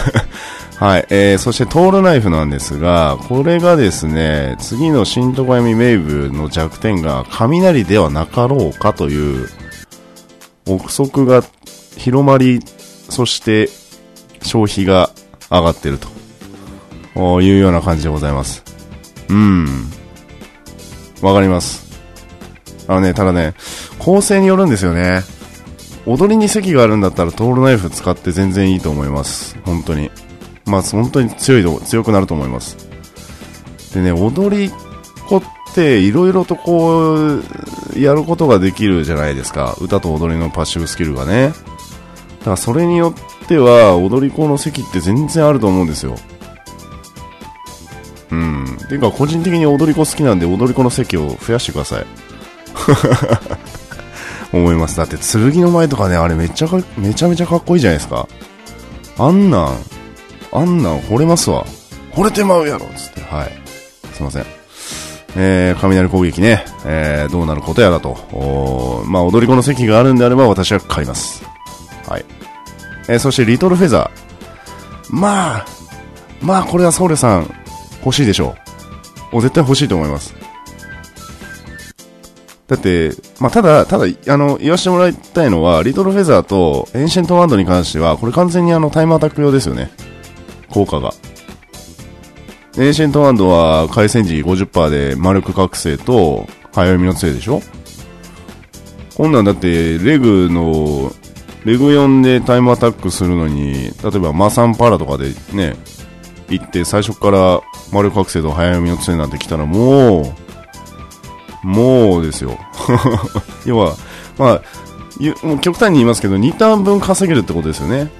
[0.80, 1.06] はい。
[1.10, 9.48] えー、そしてトールナイフなんですが、これがですね、次の新戸みメイブの弱点が雷ではなかろうかという
[10.66, 11.44] 憶測が
[11.96, 12.60] 広まり、
[13.10, 13.68] そして
[14.40, 15.10] 消費が
[15.50, 16.11] 上がってると
[17.16, 18.62] いうような感じでございます。
[19.28, 19.90] うん。
[21.20, 22.00] わかります。
[22.88, 23.54] あのね、ただね、
[23.98, 25.22] 構成によるんですよね。
[26.04, 29.56] 踊りに席があるんだったらトールナイフ使って全然いいと思います。
[29.64, 30.10] 本当に。
[30.66, 32.76] まあ、本当に強いと、強くなると思います。
[33.94, 34.70] でね、踊り
[35.28, 35.42] 子っ
[35.74, 37.04] ていろいろとこ
[37.36, 37.42] う、
[37.96, 39.76] やることができるじゃないですか。
[39.80, 41.48] 歌と踊りのパッシブスキルがね。
[42.40, 46.16] だからそれによっては、踊り子の席って全然あると思うんですよ。
[48.32, 48.78] うん。
[48.88, 52.06] ていうか、個人的に踊り子好きなんで、踊り子の席を増やしてください。
[54.56, 54.96] 思います。
[54.96, 58.26] だって、剣の前とかね、あれめっちゃか、めちゃめちゃかっこいいじゃないですか。
[59.18, 59.76] あんなん、
[60.52, 61.66] あんなん惚れますわ。
[62.12, 63.20] 惚れてまうやろつって。
[63.20, 63.52] はい。
[64.14, 64.46] すいません。
[65.36, 68.10] えー、雷攻撃ね、えー、どうなることやらと。
[68.32, 71.42] おまあ、踊り子の席があるんであれば私は買います。
[72.06, 72.24] はい。
[73.08, 75.14] えー、そしてリトルフェザー。
[75.14, 75.66] まあ、
[76.40, 77.61] まあ、これはソウレさん
[78.04, 78.54] 欲しいでしょ
[79.32, 79.40] う。
[79.40, 80.34] 絶対欲しいと思います。
[82.68, 89.90] だって、まあ、ただ、ただ、あの、言わせてもらいたいのは、リトルフェザーとエンシェントワンドに関しては、これ完全にあの、タイムアタック用ですよね。
[90.70, 91.12] 効果が。
[92.78, 97.60] エンシェントワンドは開戦時50%で魔力覚醒と早読みの杖でしょ
[99.14, 101.12] こんなんだってレグの
[101.66, 105.76] レグ4でタイムアタックするのに例えばマサンパラとかでね
[106.58, 107.60] 行って最初から
[107.92, 112.58] 丸覚醒と早読みの杖なんて来たらもうもうですよ。
[113.64, 113.96] 要は
[114.38, 114.62] まあ
[115.60, 118.10] 極端に言いますけど2ターン分稼げるってことですよね。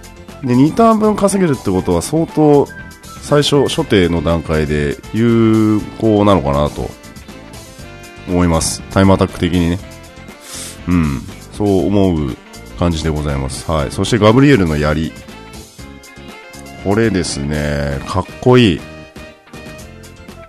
[0.45, 2.67] で2ターン分稼げるってことは相当
[3.23, 6.91] 最初初手の段階で有効なのかなと
[8.29, 8.83] 思います。
[8.91, 9.79] タイムアタック的にね。
[10.89, 11.23] うん。
[11.53, 12.37] そう思う
[12.79, 13.71] 感じでございます。
[13.71, 13.93] はい。
[13.93, 15.13] そしてガブリエルの槍。
[16.85, 18.81] これですねかっこいい。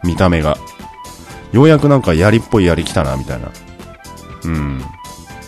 [0.03, 0.57] 見た目が。
[1.51, 3.51] ようやくなんか槍っぽい槍来たなみたいな。
[4.43, 4.81] うん。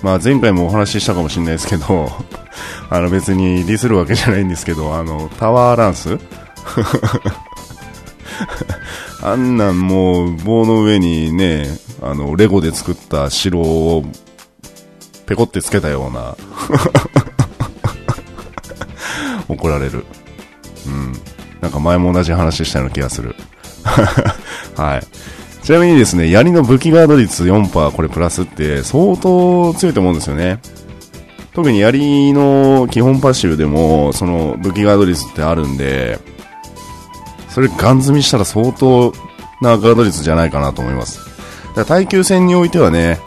[0.03, 2.11] まあ前回もお話ししたかもしれないですけど
[2.89, 6.19] あの別にディスるわけじゃないんですけど、あの、タワーランス？
[9.23, 11.65] あんなんもう棒の上にね、
[12.01, 14.05] あの、レゴで作った城を
[15.25, 16.35] ペコってつけたような
[19.49, 20.05] 怒られる。
[20.87, 21.13] うん。
[21.61, 23.35] なんか前も同じ話したような気がする。
[24.75, 25.07] はい。
[25.63, 30.59] ちなみにですね、槍の武器ガード率4%これプラスって相当強いと思うんですよね。
[31.53, 36.19] 特に槍の基本パッシブでも、その武器ガード率ってあるんで、
[37.49, 39.13] それガン積みしたら相当
[39.61, 41.19] なガード率じゃないかなと思います。
[41.69, 43.19] だから耐久戦においてはね、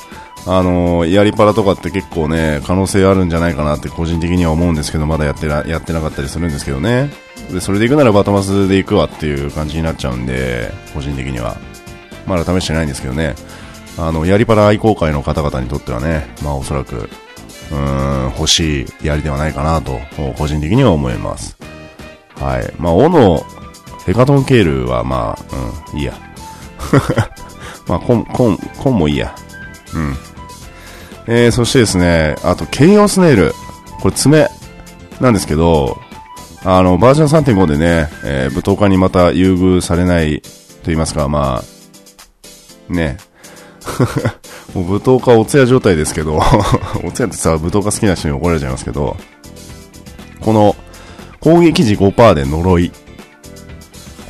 [0.47, 7.11] あのー、槍パラとかって結構ね、可能性あるんじゃないかなって個人的には思うんですけど、まだやってなやってなかったりするんですけどね。
[7.53, 11.57] で、それで行くならバトマスで行くわっていう感じになっちゃうんで、個人的には。
[12.27, 13.35] まだ試してないんですけどね。
[13.97, 17.09] あの、槍パラ愛好会の方々にとってはね、まあおそらく
[17.71, 19.99] うーん欲しい槍ではないかなと、
[20.37, 21.57] 個人的には思います。
[22.37, 22.73] はい。
[22.79, 23.43] まあ、オの
[24.07, 26.15] ヘカトンケールは、まあ、うん、いいや。
[27.87, 29.35] まあ、コン、コン、コンもいいや。
[29.95, 30.17] うん。
[31.27, 33.55] えー、そしてですね、あと、ケイオスネイル。
[34.01, 34.49] これ爪
[35.21, 36.01] なんですけど、
[36.71, 40.49] あの、バージョン3.5でね、えー、舞踏家にまた優遇されないと
[40.85, 41.63] 言いますか、ま
[42.91, 43.17] あ、ね、
[44.77, 46.37] もう舞踏家お通夜状態ですけど
[47.03, 49.17] お通夜ってさ、舞踏家好きな人に怒られちゃいますけど、
[50.41, 50.77] この
[51.41, 52.93] 攻撃時5%で呪い。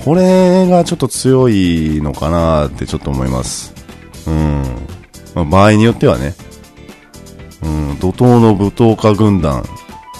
[0.04, 3.74] これがちょっと強いのかなってちょっと思います。
[4.28, 4.62] うん。
[5.34, 6.36] まあ、場合によってはね。
[7.64, 9.68] うん、怒涛の舞踏家軍団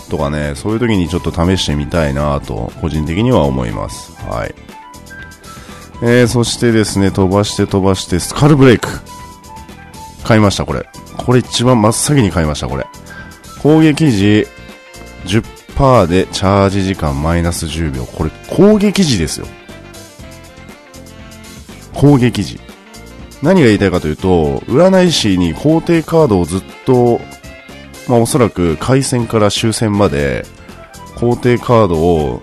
[0.09, 4.13] とかね、そういう時にちょっと試してみたいなと、個人的には思います。
[4.23, 4.55] はい。
[6.03, 8.89] えー、そしてですね、飛ばして飛ばして、スカルブレイク。
[10.25, 10.87] 買いました、これ。
[11.17, 12.87] これ一番真っ先に買いました、これ。
[13.63, 14.47] 攻撃時
[15.27, 18.05] 10%でチャージ時間マイナス10秒。
[18.05, 19.47] これ攻撃時ですよ。
[21.95, 22.61] 攻撃時。
[23.43, 27.21] 何が言いたいかというと、占い師に皇帝カードをずっと、
[28.09, 30.45] まあおそらく回戦から終戦まで、
[31.17, 32.43] 皇帝カードを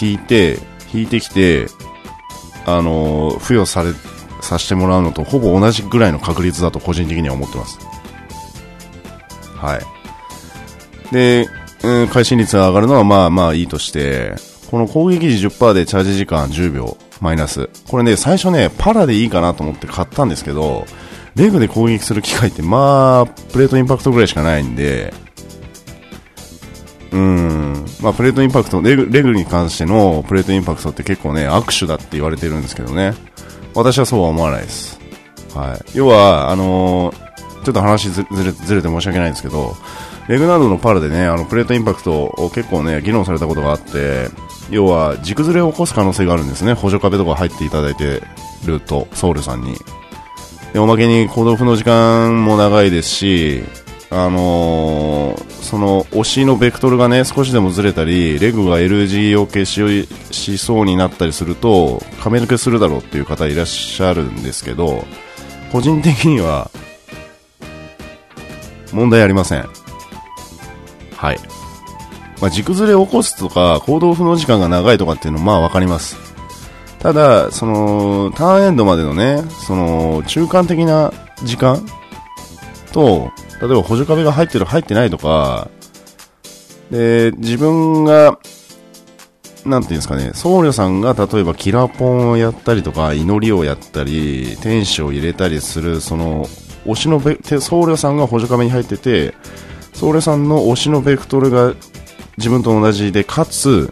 [0.00, 0.58] 引いて、
[0.92, 1.66] 引いてきて、
[2.66, 3.92] あのー、付与され、
[4.40, 7.78] させてもらうのとほぼ同じぐらいの確率だと個人的には思ってます。
[9.56, 11.14] はい。
[11.14, 11.48] で、
[11.82, 14.34] うん、会心率が上がるのはまあまあいいとして、
[14.70, 17.70] この攻撃時10%でチャージ時間10秒マイナス。
[17.88, 20.84] これね、最初ね、パラでいいかなと思って買ったんですけど、
[21.36, 25.12] レグで攻撃する機会ってまあ、プレートインパクトぐらいしかないんで、
[27.12, 33.14] うん、まあ、プレートインパクトレグ、グに関してのプレートインパクトって結構ね、握手だって言われてるんですけどね。
[33.74, 35.00] 私はそうは思わないです。
[35.54, 35.98] はい。
[35.98, 39.76] 要は、あのー、ちょっと話ずれずれて申し訳ないんですけど、
[40.28, 44.28] レグナードのパラでね、あの、プレートインパクトを結構ね、議論されたことがあって、
[44.70, 46.72] 要は、軸ずれを起こす可能性があるんですね。
[46.72, 48.22] 補助壁とか入っていただいて
[48.64, 49.76] ると、ソウルさんに。
[50.74, 53.62] で、おまけに行動不能時間も長いですし、
[54.10, 65.04] あのー、その押しのベクトルがね少しでもずれたりレグが L g を消ししそうになったりすると亀抜けするだろうっていう方いらっしゃるんですけど
[65.72, 66.70] 個人的には
[68.92, 69.68] 問題ありません。
[71.16, 71.38] はい、
[72.40, 76.33] まあ、軸ずれを起こすとか行動不能時間が長いとかっていうのはまあ分かります。
[77.04, 81.12] ただそのターンエンドまでのねその中間的な
[81.44, 81.86] 時間
[82.92, 83.30] と
[83.60, 85.68] 例えば補助壁が入ってる入ってないとか、
[86.90, 88.38] で、自分が、
[89.64, 96.44] なんていうんですかね、僧侶さんが例えばキラポンをやったりとか、祈りをやったり、天使を入れたりする、その、
[96.84, 99.34] 推しのベ、僧侶さんが補助壁に入ってて、
[99.94, 101.74] 僧侶さんの推しのベクトルが
[102.36, 103.90] 自分と同じで、かつ、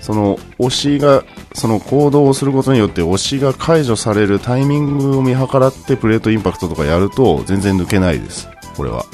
[0.00, 1.22] その推しが
[1.54, 8.48] その行動をすることによって推しが解除されるタイミングを見計らってプレートインパクトとかやると全然抜けないです。
[8.76, 9.04] これは。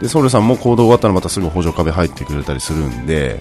[0.00, 3.40] でソウルさんも行動終わったらまたすぐ補助壁入ってくれたりするんで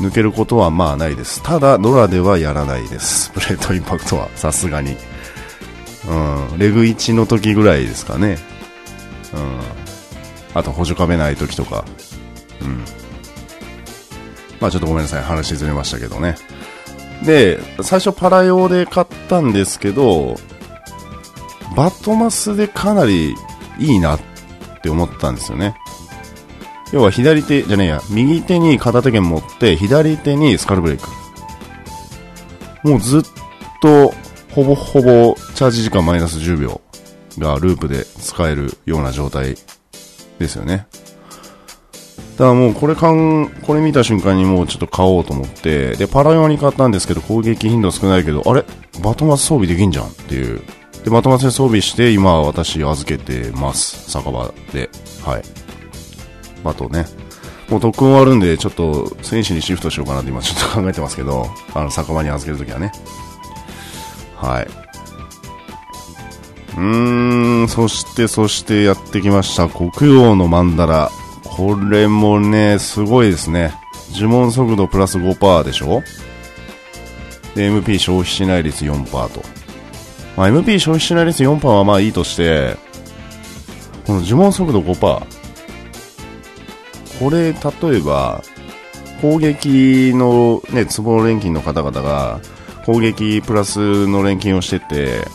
[0.00, 1.42] 抜けることはまあないです。
[1.42, 3.30] ただドラではやらないです。
[3.34, 4.28] プレートインパクトは。
[4.34, 4.96] さすがに。
[6.08, 6.58] うん。
[6.58, 8.38] レグ1の時ぐらいですかね。
[9.34, 9.60] うん。
[10.54, 11.84] あと補助壁ない時とか。
[14.66, 16.34] まあちょっとごめんなさい話ずれましたけどね
[17.24, 20.36] で最初パラ用で買ったんですけど
[21.76, 23.34] バトマスでかなり
[23.78, 24.20] いいなっ
[24.82, 25.76] て思ったんですよね。
[26.92, 31.08] 要は左手じゃねえや、右手に片手剣持って、左手にスカルブレイク。
[32.82, 33.22] もうずっ
[33.82, 34.14] と、
[34.52, 36.80] ほぼほぼ、チャージ時間マイナス10秒
[37.38, 39.56] がループで使えるような状態
[40.38, 40.86] ですよね。
[42.36, 48.64] だからもうこれかん、これ見た瞬間にもうちょっと買おうと思って、で、パラ用に買ったんですけど、攻撃頻度少ないけど、あれ？
[49.02, 50.60] バトマス装備できんじゃんっていう
[51.04, 54.10] で、まとまって装備して、今私預けてます。
[54.10, 54.90] 酒場で。
[55.24, 55.42] はい。
[56.64, 57.06] あとね。
[57.68, 62.92] もう特訓終わるんで、ちょっと戦士にシフトしようかなって今ちょっと考えてますけど、あの、酒場に預けるときはね。
[64.36, 64.68] はい。
[66.76, 69.68] うーん、そしてそしてやってきました。
[69.68, 71.10] 国王のマンダラ。
[71.56, 73.72] これもね、すごいですね。
[74.12, 76.02] 呪文速度プラス5%でしょ？
[77.54, 79.42] で、MP 消費しない率4%と。
[80.36, 82.76] まあ、MP 消費しない率4%はまあいいとして、
[84.06, 84.96] この呪文速度5%。
[87.18, 88.42] これ、例えば、
[89.22, 92.40] 攻撃のね、ツボ錬金の方々が、
[92.84, 95.26] 攻撃プラスの錬金をしてて、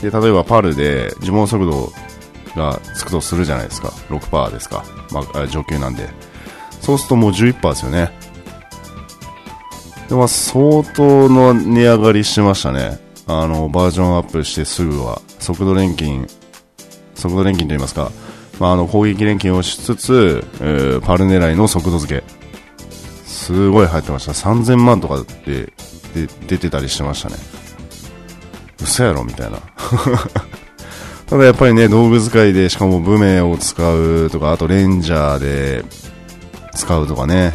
[0.00, 1.92] で、例えばパルで呪文速度
[2.56, 3.88] がつくとするじゃないですか。
[4.08, 4.84] 6%ですか。
[5.10, 6.08] まあ、上級なんで。
[6.80, 8.12] そうするともう11%ですよね。
[10.08, 13.04] で、まあ、相当の値上がりしてましたね。
[13.26, 16.26] あのバージョンアップしてすぐは速度錬金
[17.14, 18.10] 速度錬金といいますか、
[18.58, 20.44] まあ、あの攻撃錬金をしつつ、
[21.04, 22.24] パル狙いの速度付け
[23.24, 25.72] すごい入ってました3000万とかで
[26.14, 27.36] で出てたりしてましたね
[28.80, 29.58] 嘘やろみたいな
[31.34, 35.84] ただやっぱりね道具使いでしかも武名を使うとかあとレンジャーで
[36.72, 37.54] 使うとかね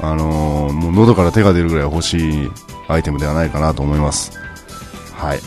[0.00, 2.50] あのー、もう喉から手が出るぐらい欲しい
[2.88, 4.36] アイテムではないかなと思います
[5.12, 5.38] はい。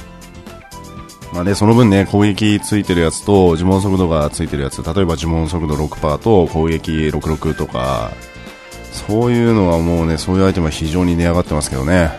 [1.34, 8.12] まあね、その分ね、攻撃ついてるやつと呪文速度がついてるやつ、例えば呪文速度6%と攻撃66とか、
[8.94, 12.10] そういうのはもうね、そういうアイテムは非常に値上がってますけどね。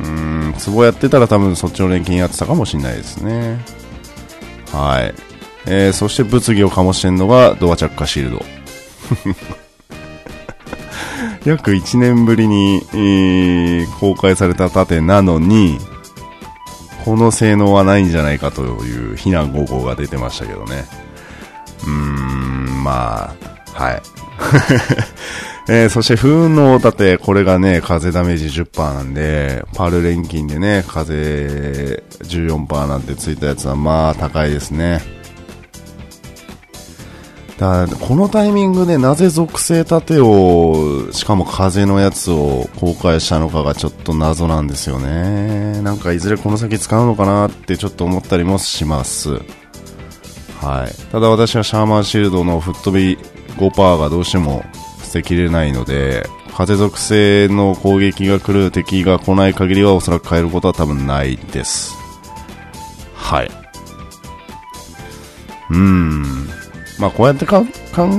[0.00, 3.81] うーん、ん、ツボやってたら多分そっちの錬金やってたかもしれないですね。
[4.72, 5.14] はい。
[5.66, 8.44] えー、そして物議を醸してんのがドアチャッカシールド。
[11.44, 15.78] 約1年ぶりに、えー、公開された盾なのに、
[17.04, 20.84] この性能はないんじゃないかという非難合々が出てましたけどね。
[21.84, 23.34] うーん、ま
[23.74, 24.02] あ、はい。
[25.68, 35.00] えー、そして風の盾、これがね、風ダメージ10%なんで、パール錬金でね、風14%なんてついたやつはまあ高いですね。
[37.58, 45.80] だこのタイミングでなぜ属性盾を、しかも風のやつを公開したのかがちょっと謎なんですよね。
[45.82, 49.34] なんかいずれこの先使うのかなってちょっと思ったりもします。
[50.60, 51.12] はい。
[51.12, 53.16] ただ私はシャーマンシールドの吹っ飛び
[53.58, 54.64] 5%がどうしても
[55.12, 61.94] 捨てきれないので、風属性の攻撃が来る敵が来ない限りはおそらく変えることは多分ないです。
[63.14, 63.50] はい。
[65.68, 66.22] うん。
[66.98, 67.66] まあこうやって考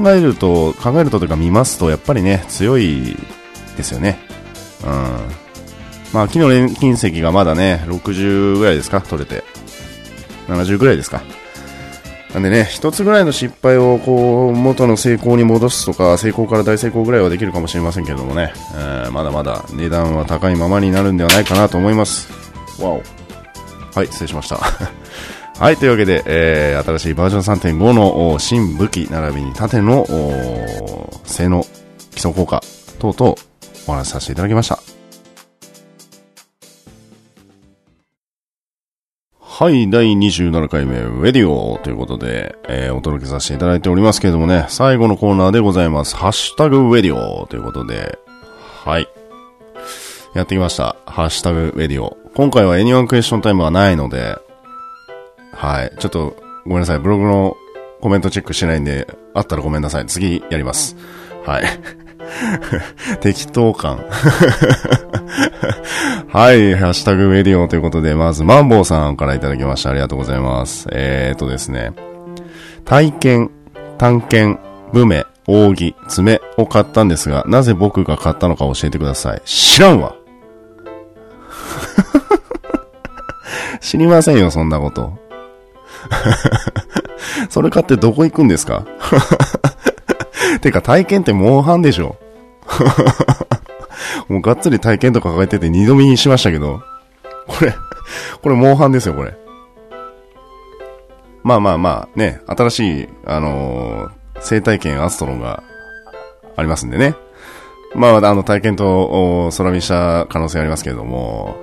[0.07, 3.17] えると、考えるとというか見ますと、やっぱりね、強い
[3.75, 4.19] ですよね。
[4.83, 4.89] うん。
[6.13, 9.01] まあ木の錬金石がまだね、60ぐらいですか？
[9.01, 9.43] 取れて。
[10.47, 11.23] 70ぐらいですか？
[12.33, 22.31] なんでね、一つぐらいの失敗をこう元の成功に戻すとか、成功から大成功ぐらいはできるかもしれませんけどもね、えー、まだまだ値段は高いままになるんではないかなと思います。
[22.81, 23.03] わお。
[23.93, 24.57] はい、失礼しました。
[25.59, 30.07] はい、というわけで、えー、新しいバージョン3.5の新武器並びに縦の
[31.25, 31.63] 性能、
[32.11, 32.63] 基礎効果
[32.97, 33.35] 等々
[33.85, 34.92] お話しさせていただきました。
[39.55, 46.15] はい、第27回目、ウェディオということで、えー、お届けさせていただいておりますけれどもね、最後のコーナーでございます。
[46.15, 48.17] ハッシュタグウェディオということで、
[48.83, 49.07] はい。
[50.33, 50.95] やってきました。
[51.05, 52.17] ハッシュタグウェディオ。
[52.33, 54.39] 今回は Anyone クエスチョンタイムはないので、
[55.51, 55.95] はい。
[55.99, 56.99] ちょっと、ごめんなさい。
[56.99, 57.55] ブログの
[58.01, 60.07] コメントチェックしてないんで、あったらごめんなさい。
[60.07, 60.95] 次やります。
[61.45, 61.63] はい。
[63.21, 64.03] 適当感
[66.33, 69.91] はい、ハッシュタグメディオということで、まず、マンボウさんからいただきました。
[69.91, 70.87] ありがとうございます。
[70.91, 71.91] えーとですね。
[72.85, 73.51] 体験、
[73.99, 74.59] 探検、
[74.93, 79.41] 武名、扇、爪を買ったんですが、なぜ僕が買ったのか教えてください。
[79.45, 80.15] 知らんわ
[83.79, 85.13] 知りませんよ、そんなこと。
[87.49, 88.83] それ買ってどこ行くんですか？
[90.61, 92.15] てか体験ってモンハンでしょ
[94.27, 96.81] もうがっつり体験とか書いてて二度見にしましたけど、
[97.47, 97.73] これ、
[98.41, 99.35] これモンハンですよ、これ。
[101.43, 105.61] まあまあまあ、ね、新しい、あのー、生体験アストロンが
[106.55, 107.15] ありますんでね。
[107.95, 111.55] まあ、あの、体験と空見した可能性ありますけれども、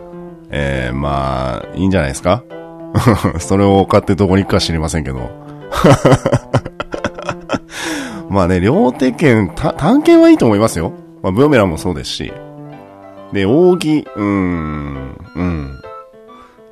[0.50, 2.44] えー、まあ、いいんじゃないですか？
[3.40, 5.30] それを買ってどこに行くか知りませんけど。
[8.28, 10.92] まあね、両手剣、探検はいいと思いますよ。
[11.22, 12.32] まあ、ブーメランもそうですし。
[13.32, 15.80] で、扇、うーん、うん。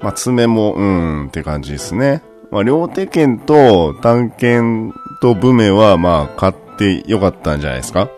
[0.01, 2.23] まあ、爪も、うん、って感じですね。
[2.51, 8.09] まあ、両手剣と探検とブメは、まあ、買ってよかったんじゃないですか？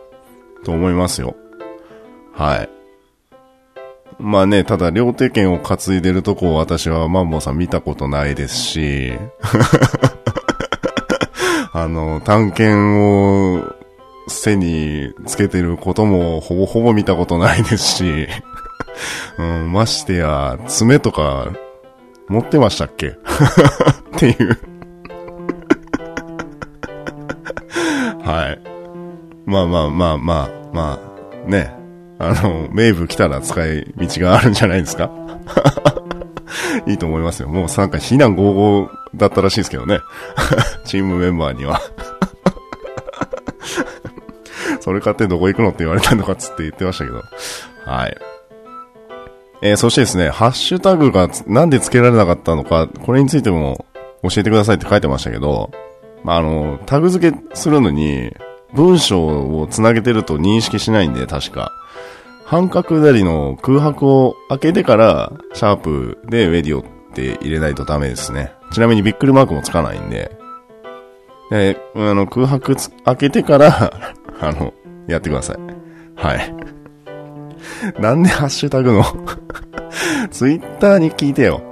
[0.65, 1.35] と思いますよ。
[2.35, 2.69] はい。
[4.19, 9.13] まあね、ただ両手剣を担いでるとこを私はマンボウさん見たことないですし、
[11.73, 13.65] あの、探検を
[14.29, 18.29] 背につけてることもほぼほぼ見たことないですし、
[19.39, 21.49] うん、ましてや、爪とか
[22.29, 23.09] 持ってましたっけ？
[23.11, 23.15] っ
[24.19, 24.59] ていう
[28.23, 28.61] はい。
[29.47, 31.01] まあまあまあまあま
[31.47, 31.75] あ、ね。
[32.19, 35.11] あの、名部来たら使い道があるんじゃないですか？
[36.87, 37.49] いいと思いますよ。
[37.49, 40.01] もうなんか非難合々だったらしいですけどね。
[40.85, 41.81] チームメンバーには
[44.81, 47.23] それ買ってどこ行くのって言われたのかつって言ってましたけど。
[47.85, 48.17] はい。
[49.63, 53.85] えー、そしてですね、ハッシュタグがなんで付けられなかったのか、これについても
[54.23, 55.71] 教えてくださいって書いてましたけど、
[56.25, 58.35] まあ、あの、タグ付けするのに、
[58.75, 59.27] 文章
[59.61, 61.73] をつなげてると認識しないんで、確か。
[62.45, 68.53] 半角左の空白を開けてから、シャープでウェディオって入れないとダメですね。
[68.73, 70.40] ちなみにびっくりマークもつかないんで。
[71.51, 73.93] で、あの、空白つ開けてから
[74.41, 74.73] あの、
[75.07, 75.57] やってください。
[76.15, 76.55] はい。
[78.01, 79.05] なんでハッシュタグの？
[80.31, 81.63] ツイッターに聞いてよ。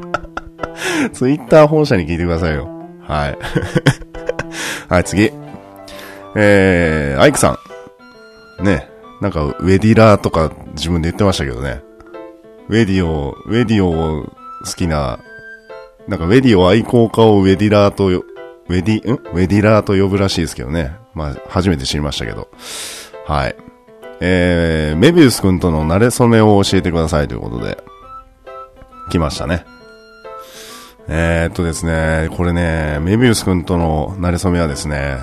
[1.12, 2.68] ツイッター本社に聞いてくださいよ。
[3.02, 3.38] はい。
[4.88, 5.30] はい、次。
[6.36, 7.58] えー、アイクさ
[8.60, 8.64] ん。
[8.64, 8.88] ね。
[9.20, 11.82] なんか、ウェディラーとか自分で言ってましたけどね。
[12.68, 14.32] ウェディオ、ウェディオを好
[14.76, 15.18] きな、
[16.08, 18.24] なんかウェディオ愛好家をウェディラーと、
[18.70, 19.14] ウェディ、ん？
[19.14, 20.92] ウェディラーと呼ぶらしいですけどね。
[21.12, 22.48] まあ、初めて知りましたけど。
[23.26, 23.56] はい。
[24.20, 27.82] えー、メビウス君との慣れ初めを教えてくださいということで、
[29.10, 29.64] 来ましたね。
[31.08, 35.16] えー、っとですね、これね、メビウス君との慣れ初めはですね、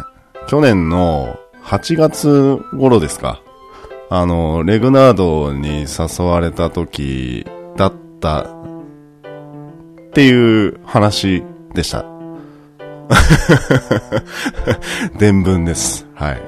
[0.47, 3.41] 去年の8月頃ですか。
[4.09, 7.45] あの、レグナードに誘われた時
[7.77, 8.45] だったっ
[10.11, 11.43] ていう話
[11.73, 12.16] でした。
[15.17, 16.07] 伝聞です。
[16.13, 16.41] はい。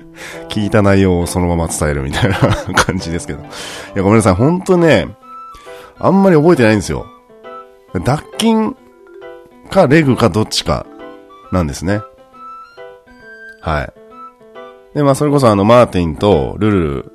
[0.48, 2.38] 聞いた内容をそのまま伝えるみたいな
[2.74, 3.40] 感じですけど。
[3.40, 3.42] い
[3.94, 4.34] や、ごめんなさい。
[4.34, 5.08] ほんとね、
[5.98, 7.06] あんまり覚えてないんですよ。
[8.04, 8.76] 脱菌
[9.70, 10.86] かレグかどっちか
[11.52, 12.00] なんですね。
[13.60, 13.92] はい。
[14.94, 17.12] で、まあ、それこそあの、マーティンとルルル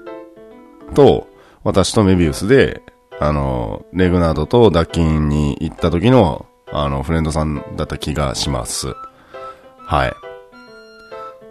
[0.93, 1.27] と、
[1.63, 2.81] 私とメビウスで、
[3.19, 8.93] あの、レグナードと脱菌に行った時の、あの、フレンドさんだった気がします。
[9.77, 10.13] はい。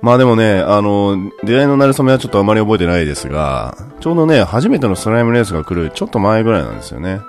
[0.03, 7.21] まあでもね、あの、出会いの馴れ初めはちょっとあまり覚えてないですが、ちょうどね、初めてのスライムレースが来るちょっと前ぐらいなんですよね。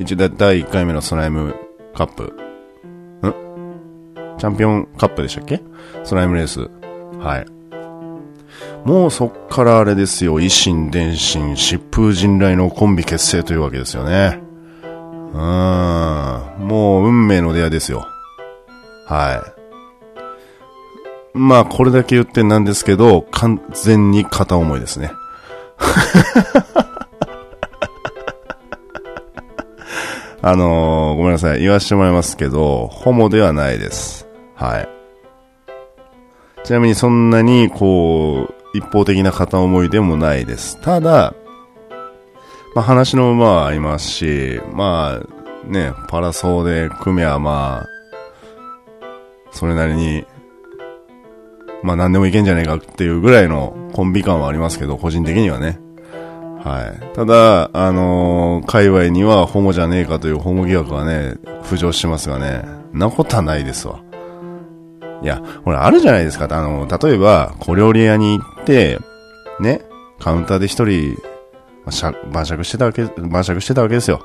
[0.00, 1.54] 一第1回目のスライム
[1.94, 2.24] カップ。
[2.24, 2.30] ん？
[4.36, 5.62] チャンピオンカップでしたっけ？
[6.02, 6.68] スライムレース。
[7.20, 7.46] はい。
[8.84, 14.42] もうそっからあれですよ、維新伝心、疾風陣雷のコンビ結成というわけですよね。
[15.32, 15.38] うん。
[15.38, 18.06] もう運命の出会いですよ。
[19.06, 19.62] はい。
[21.34, 25.12] まあ、これだけ言ってなんですけど、完全に片思いですね。
[30.44, 31.60] あのー、ごめんなさい。
[31.60, 34.26] 言わせてもらいますけど、ホモではないです。
[34.56, 34.88] はい。
[36.64, 40.80] ちなみにそんなに、こう、一方的な片思いでもないです。
[40.80, 41.34] ただ、
[42.74, 47.88] まあ話の馬はありますし、まあ、ね、パラソーで組めはまあ、
[49.52, 50.24] それなりに
[51.82, 55.78] まあ何でもいけんじゃねえかっていうぐらいのコンビ感はありますけど、個人的にはね。
[56.64, 57.16] はい。
[57.16, 64.00] ただ、あのー、界隈にはホモじゃねえかというホモ疑惑はね、浮上してますがね、なことはないですわ。
[65.22, 66.46] いや、ほら、あるじゃないですか。
[66.50, 69.00] あの、例えば、小料理屋に行って、
[69.60, 69.82] ね、
[70.20, 71.16] カウンターで一人、
[71.84, 74.22] 晩酌してたわけ、晩酌してたわけですよ。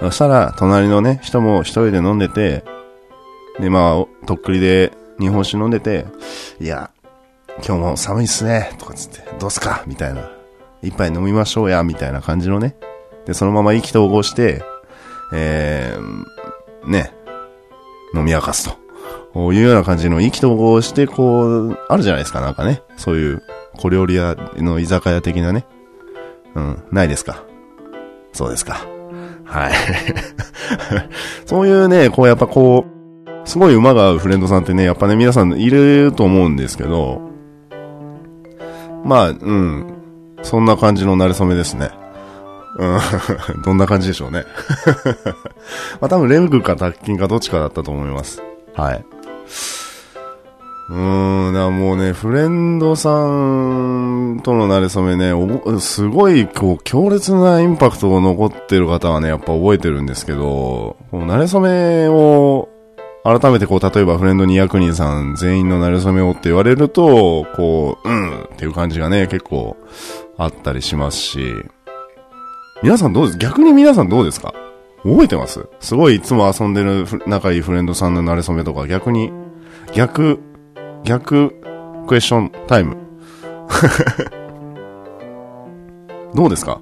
[0.00, 2.64] そしたら、隣のね、人も一人で飲んでて、
[3.60, 6.06] で、まあ、とっくりで日本酒飲んでて、
[6.60, 6.90] いや、
[7.58, 10.30] 今日も寒いっすね、とかつって、どうすかみたいな。
[10.82, 12.74] 一杯飲みましょうや、みたいな感じのね。
[13.26, 14.64] で、そのまま意気投合して、
[15.32, 17.14] えー、ね、
[18.14, 18.76] 飲み明かすと。
[19.32, 22.82] こういうような感じの意気投合して、こう、あるじゃないですか、なんかね。
[22.96, 23.42] そういう
[23.78, 25.64] 小料理屋の居酒屋的なね。
[26.54, 27.44] うん、ないですか？
[28.32, 28.80] そうですか。
[29.44, 29.72] はい。
[31.46, 37.20] そういうね、こうやっぱこう、すごい馬が合うフレンドさんってね、やっぱね、皆さんいると思うんですけど、
[39.04, 39.94] まあ、うん、
[40.42, 41.90] そんな感じの馴れ初めですね。
[42.78, 42.98] うん、
[43.62, 44.44] どんな感じでしょうね。
[46.00, 48.42] まあ多分レングか脱菌かどっちかだったと思います。
[48.74, 49.04] はい。
[50.92, 62.68] うーん、だもうね、フレンドさんとの馴れ初めね、おすごい、こう、強烈なインパクトが残ってる方はね、やっぱ覚えてるんですけど、この馴れ初めを
[63.24, 69.78] 改めてこう、例えばフレンド200人さん全員の馴れ初めをって言われると、こう、うんっていう感じがね、結構
[70.36, 71.54] あったりしますし、
[72.82, 73.38] 皆さんどうです？
[73.38, 74.52] 逆に皆さんどうですか？
[75.04, 75.66] 覚えてます？
[75.80, 79.32] すごいいつも遊んでる仲いいフレンドさんの馴れ初めとか逆に、
[79.94, 80.40] 逆、
[81.04, 81.54] 逆
[82.06, 82.96] クエスチョンタイム。
[86.34, 86.80] どうですか？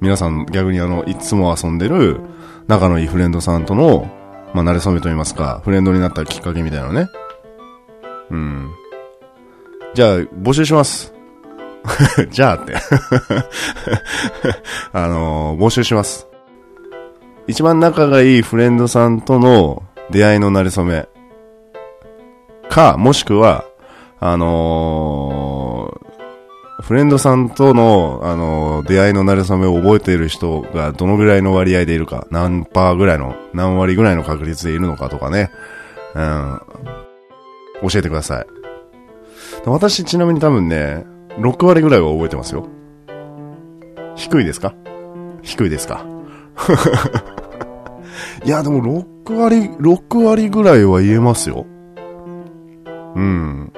[0.00, 2.20] 皆さん逆にあの、いつも遊んでる
[2.66, 4.08] 仲のいいフレンドさんとの
[4.54, 7.08] まあ、慣れ初めと言いますか、フレンドになったきっかけみたいなね。
[8.30, 8.70] うん。
[9.94, 11.12] じゃあ、募集します。
[12.30, 12.74] じゃあって
[14.92, 16.26] あのー、募集します。
[17.46, 21.08] 一番仲がいいフレンドさんとの出会いの慣れ初め。
[22.68, 23.64] か、もしくは、
[24.20, 35.50] あのー、フレンドさんとの、あの、出会いの慣れ初めを覚えている人がどのぐらいの割合でいるか、何パーぐらいの、何割ぐらいの確率でいるのかとかね、
[36.14, 36.60] うん、
[37.90, 38.46] 教えてください。
[39.66, 41.04] 私ちなみに多分ね、
[41.38, 42.66] 6割ぐらいは覚えてますよ。
[44.14, 44.74] 低いですか？
[45.42, 46.04] 低いですか？
[48.44, 51.66] いや、でも6割、6割ぐらいは言えますよ。
[53.14, 53.72] うん。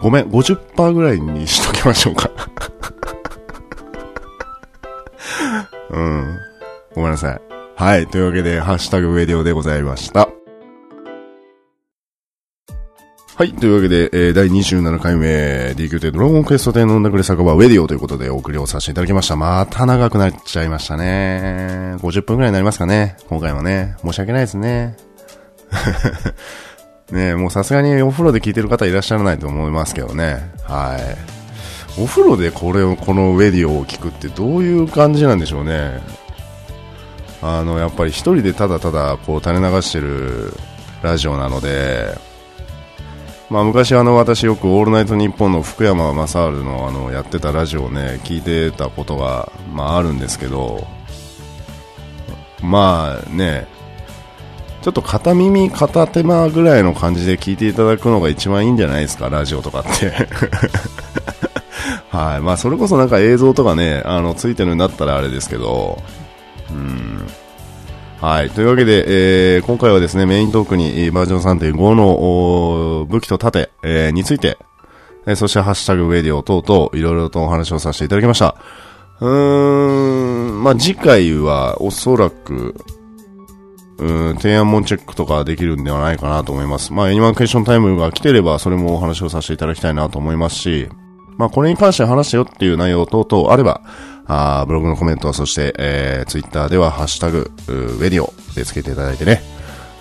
[0.00, 2.30] ごめん、50%ぐらいにしときましょうか。
[5.90, 6.38] うん。
[6.94, 7.40] ごめんなさい。
[7.76, 8.06] はい。
[8.06, 10.28] というわけで、ハッシュタグウェディオでございました。
[13.36, 13.52] はい。
[13.52, 19.36] というわけで、えー、第27回目、DQ ドラゴンクエスト10の音楽で酒場ウェディオということでお送りをさせていただきました。
[19.36, 21.94] また長くなっちゃいましたね。
[21.98, 23.16] 50分くらいになりますかね。
[23.28, 23.94] 今回もね。
[24.02, 25.07] 申し訳ないですね。
[27.12, 30.50] ねもうさすがにお風呂で聞いてる方いらっしゃらないと思いますけどね。
[30.64, 31.38] はい。
[32.00, 36.00] お風呂でこれを、このウェディオを聞くってどういう感じなんでしょうね。
[37.42, 40.54] あの、やっぱり一人でただただこう垂れ流してる
[41.02, 42.16] ラジオなので、
[43.50, 50.86] まあ、昔あの私よく「オールナイトニッポン」の福山雅治のあのやってたラジオをね聞いてたことが、まあ、あるんですけど
[52.62, 53.66] まあね
[54.88, 60.10] ちょっと片耳片手間ぐらいの感じで聞いていただくのが一番いいんじゃないですかラジオとかって。
[62.08, 62.40] はい。
[62.40, 65.98] まあそれこそなんか映像とかねあのついてるんだったらあれですけど。
[66.70, 67.26] うん。
[68.18, 68.48] はい。
[68.48, 74.56] というわけで、えー、今回はですね、メイントークにバージョン3.5の武器と盾、えー、について、
[75.26, 78.56] えー、そしてハッシュタグウェディオ等々、いろいろとお話をさせていただきました。
[79.20, 82.74] うーん、まあ、次回はおそらく、
[83.98, 86.92] うん、提案門チェックとかできるんではないかなと思います。
[86.92, 90.88] まあ、エニマンクエスチョンタイムが来てれば、それもお話をさせていただきたいなと思いますし、
[91.36, 93.82] まあ、これに関して話したよっていう内容等々あれば、
[94.26, 99.42] あブログのコメント、そして、えー、ツイッターではハッシュタグ、ウェディオでつけていただいてね、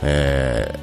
[0.03, 0.77] え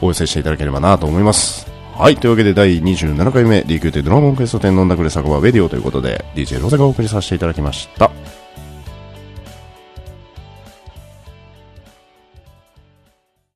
[0.00, 1.66] ー、お寄せしていただければなと思います。
[1.94, 2.16] はい。
[2.16, 8.10] というわけで第27回目、DQ でドラゴンクエスト10飲んだくれ酒場ウェディオということで、DJ ロゼがお送りさせていただきました。